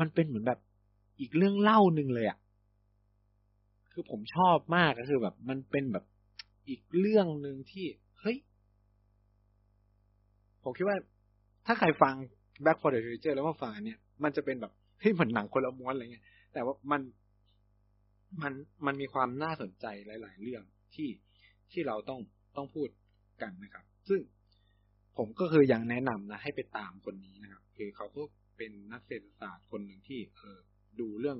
[0.00, 0.60] มันเป็นเหมือนแบบ
[1.20, 2.38] อีกเรื่องเล่าหนึ่งเลยอะ่ะ
[3.92, 6.04] คือผมชอบมากก็คือแบบ มันเป็นแบบ
[6.68, 7.86] อีกเรื่องหนึ่งที่
[8.20, 8.38] เฮ้ย
[10.62, 10.98] ผมคิดว่า
[11.66, 12.14] ถ้าใครฟัง
[12.64, 17.00] Back for the Future แล้วมาฟังอันเนี้ยมันจะเป็นแบบเฮ้ยเหมือนหนังคนละม้วนอะไรเงี้ย แต่ว่ามัน
[18.42, 18.52] มัน
[18.86, 20.62] มันมีความน่าสนใจหลาย ๆ เรื่อง
[20.94, 21.08] ที่
[21.72, 22.20] ที่เราต้อง
[22.56, 22.88] ต้องพูด
[23.42, 24.20] กันนะครับ ซึ่ง
[25.16, 28.22] ผมก็คือยังแนะนำนะให้ไปตามคนนี้นะครับ คือเขาก็
[28.56, 30.58] เป็นนักเศรษฐศาสตร์คนหนึ่งที่เออ
[31.00, 31.38] ดูเรื่อง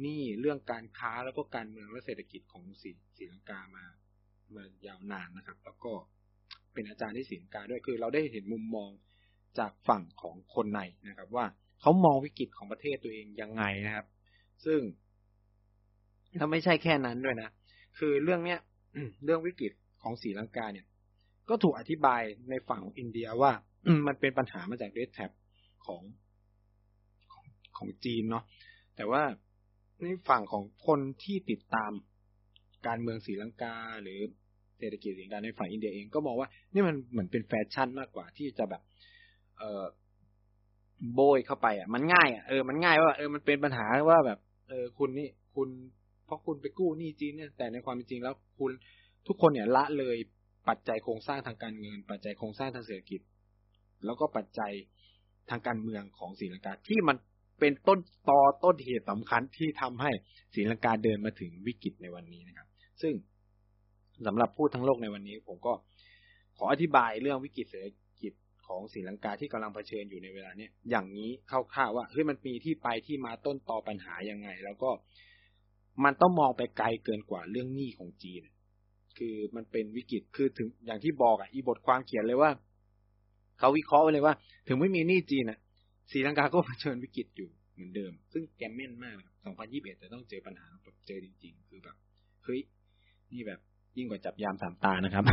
[0.00, 3.84] หนี้เรื่องการค้าแล้วก็การเมืองและเศรษฐกิจของสีสีลังกามา
[4.54, 5.92] มายาวนานนะครับ แล้วก็
[6.72, 8.90] เป็นอาจารย์ที่สีลังกาด้วยคือ เราได้เห็นมุมมอง
[9.58, 11.46] จากฝั่งของคนในนะครับ ว่า
[11.80, 14.06] เขามองวิกฤตของประเทศตัวเองยังไงนะครับ
[14.64, 14.80] ซึ่ง
[16.40, 17.50] ถ้าไม่ใช่แค่นั้นด้วยนะ
[17.98, 18.60] คือเรื่องเนี้ย
[19.24, 19.72] เรื่องวิกฤต
[20.02, 20.86] ของสีลังกาเนี่ย
[21.50, 23.52] ก็ถูกอธิบายในฝั่งของอินเดียว่า
[24.06, 25.30] มันเป็นปัญหามาจากเรดแท็บ
[25.86, 26.02] ของ
[27.32, 27.44] ของ
[27.78, 28.44] ของจีนเนาะ
[28.96, 29.22] แต่ว่า
[30.02, 31.92] ในฝั่งของคนที่ติดตาม
[32.86, 34.18] การเมืองสีลังกา หรือ
[34.78, 38.82] เศรษฐกิจสีลังกาในฝั่งอินเดียเองก็มองว่านี่มันเหมือนเป็นแฟชั่นมากกว่าที่จะแบบ
[39.58, 39.84] เออ
[41.14, 44.38] โบยเข้าไปอะ มันง่ายอะเออมันง่ายว่าเออมันเป็นปัญหาว่าแบบ
[44.68, 45.68] เออคุณนี่คุณ
[46.26, 48.70] เพราะคุณไปกู้หนี้จีนเนี่ยแต่ในความเป็นจริงแล้วคุณ
[49.26, 50.16] ทุกคนเนี่ยละเลย
[50.68, 53.20] ปัจจัยโครงสร้างทางการเงิน ปัจจัยโครงสร้างทางเศรษฐกิจ
[54.04, 54.72] แล้วก็ปัจจัย
[55.50, 57.16] ทางการเมืองของศรีลังกาที่มัน
[57.60, 57.98] เป็นต้น
[58.28, 60.10] ตอต้นเหตุสำคัญที่ทำให้
[60.54, 62.68] ศรีลังกาเดินมาถึงวิกฤตในวันนี้นะครับ
[63.02, 63.14] ซึ่ง
[64.26, 65.72] สำหรับพูดทั้งโลกในวันนี้ ผมก็
[66.56, 67.86] ขออธิบายเรื่องวิกฤตเศรษฐ
[68.22, 68.32] กิจ
[68.66, 74.90] ของศรีลังกาที่กำลังเผชิญอยู่ในเวลาเนี้ยอย่างนี้คร่าวๆว่าเฮ้ยมันมีที่ไปที่มาต้นตอปัญหายังไง แล้วก็
[76.04, 78.42] มันต้องมองไปไกลเกินกว่าเรื่องหนี้ของจีน
[79.22, 82.50] คือมันเป็นวิกฤตคือถึงอย่างที่บอกอะอีบทความเขียนเลยว่า
[83.58, 84.34] เขาวิเคราะห์ไว้เลยว่า
[84.68, 85.58] ถึงไม่มีหนี้จีนอะ
[86.10, 89.54] ศรีลังกาก็เผชิญวิกฤตอยู่เหมือนเดิม ซึ่งแกมเม่นมากครับ
[89.96, 91.96] 2021จะต้องเจอปัญหาแบบเจอจริง ๆ คือแบบ
[92.44, 92.60] เฮ้ย
[93.32, 93.60] นี่แบบ
[93.96, 95.24] ยิ่งกว่าจับยามสามตานะครับ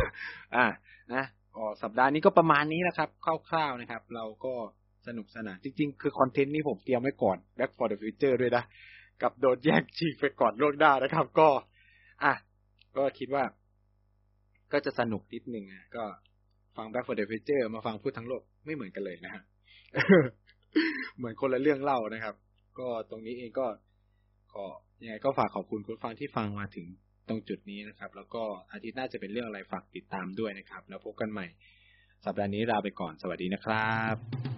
[0.54, 0.66] อ่า
[1.14, 1.24] นะ
[1.56, 4.54] ก็สัปดาห์นี้ก็ประมาณนี้นะครับคร่าวๆนะครับ เราก็
[5.06, 8.64] สนุกสนานจริง ๆ คือคอนเทนต์นี้ผมเตรียมไว้ก่อน Back for the Future ด้วยนะ
[9.22, 11.48] กับโดนแยกฉีกไปก่อนโลกหน้านะครับ ก็
[12.24, 12.32] อะ
[12.96, 13.44] ก็คิดว่า
[14.72, 16.04] ก็จะสนุกนิดนึงอะก็
[16.76, 19.42] ฟัง Back for the Future มาฟังพูดทั้งโลกไม่เหมือนกันเลยนะฮะ
[21.16, 22.34] เหมือนคนละเรื่องเล่านะครับ
[22.78, 23.66] ก็ตรงนี้เองก็
[24.54, 24.64] ก็
[25.02, 26.86] ยังไงก็ฝากขอบคุณคุณฟังที่ฟังมาถึง
[27.28, 28.42] ตรงจุดนี้นะครับ แล้วก็
[28.72, 31.46] อาทิตย์หน้าจะเป็นเรื่องอะไรฝากติดตามด้วยนะครับ แล้วพบกันใหม่
[32.24, 34.57] สัปดาห์นี้ลาไปก่อนสวัสดีนะครับ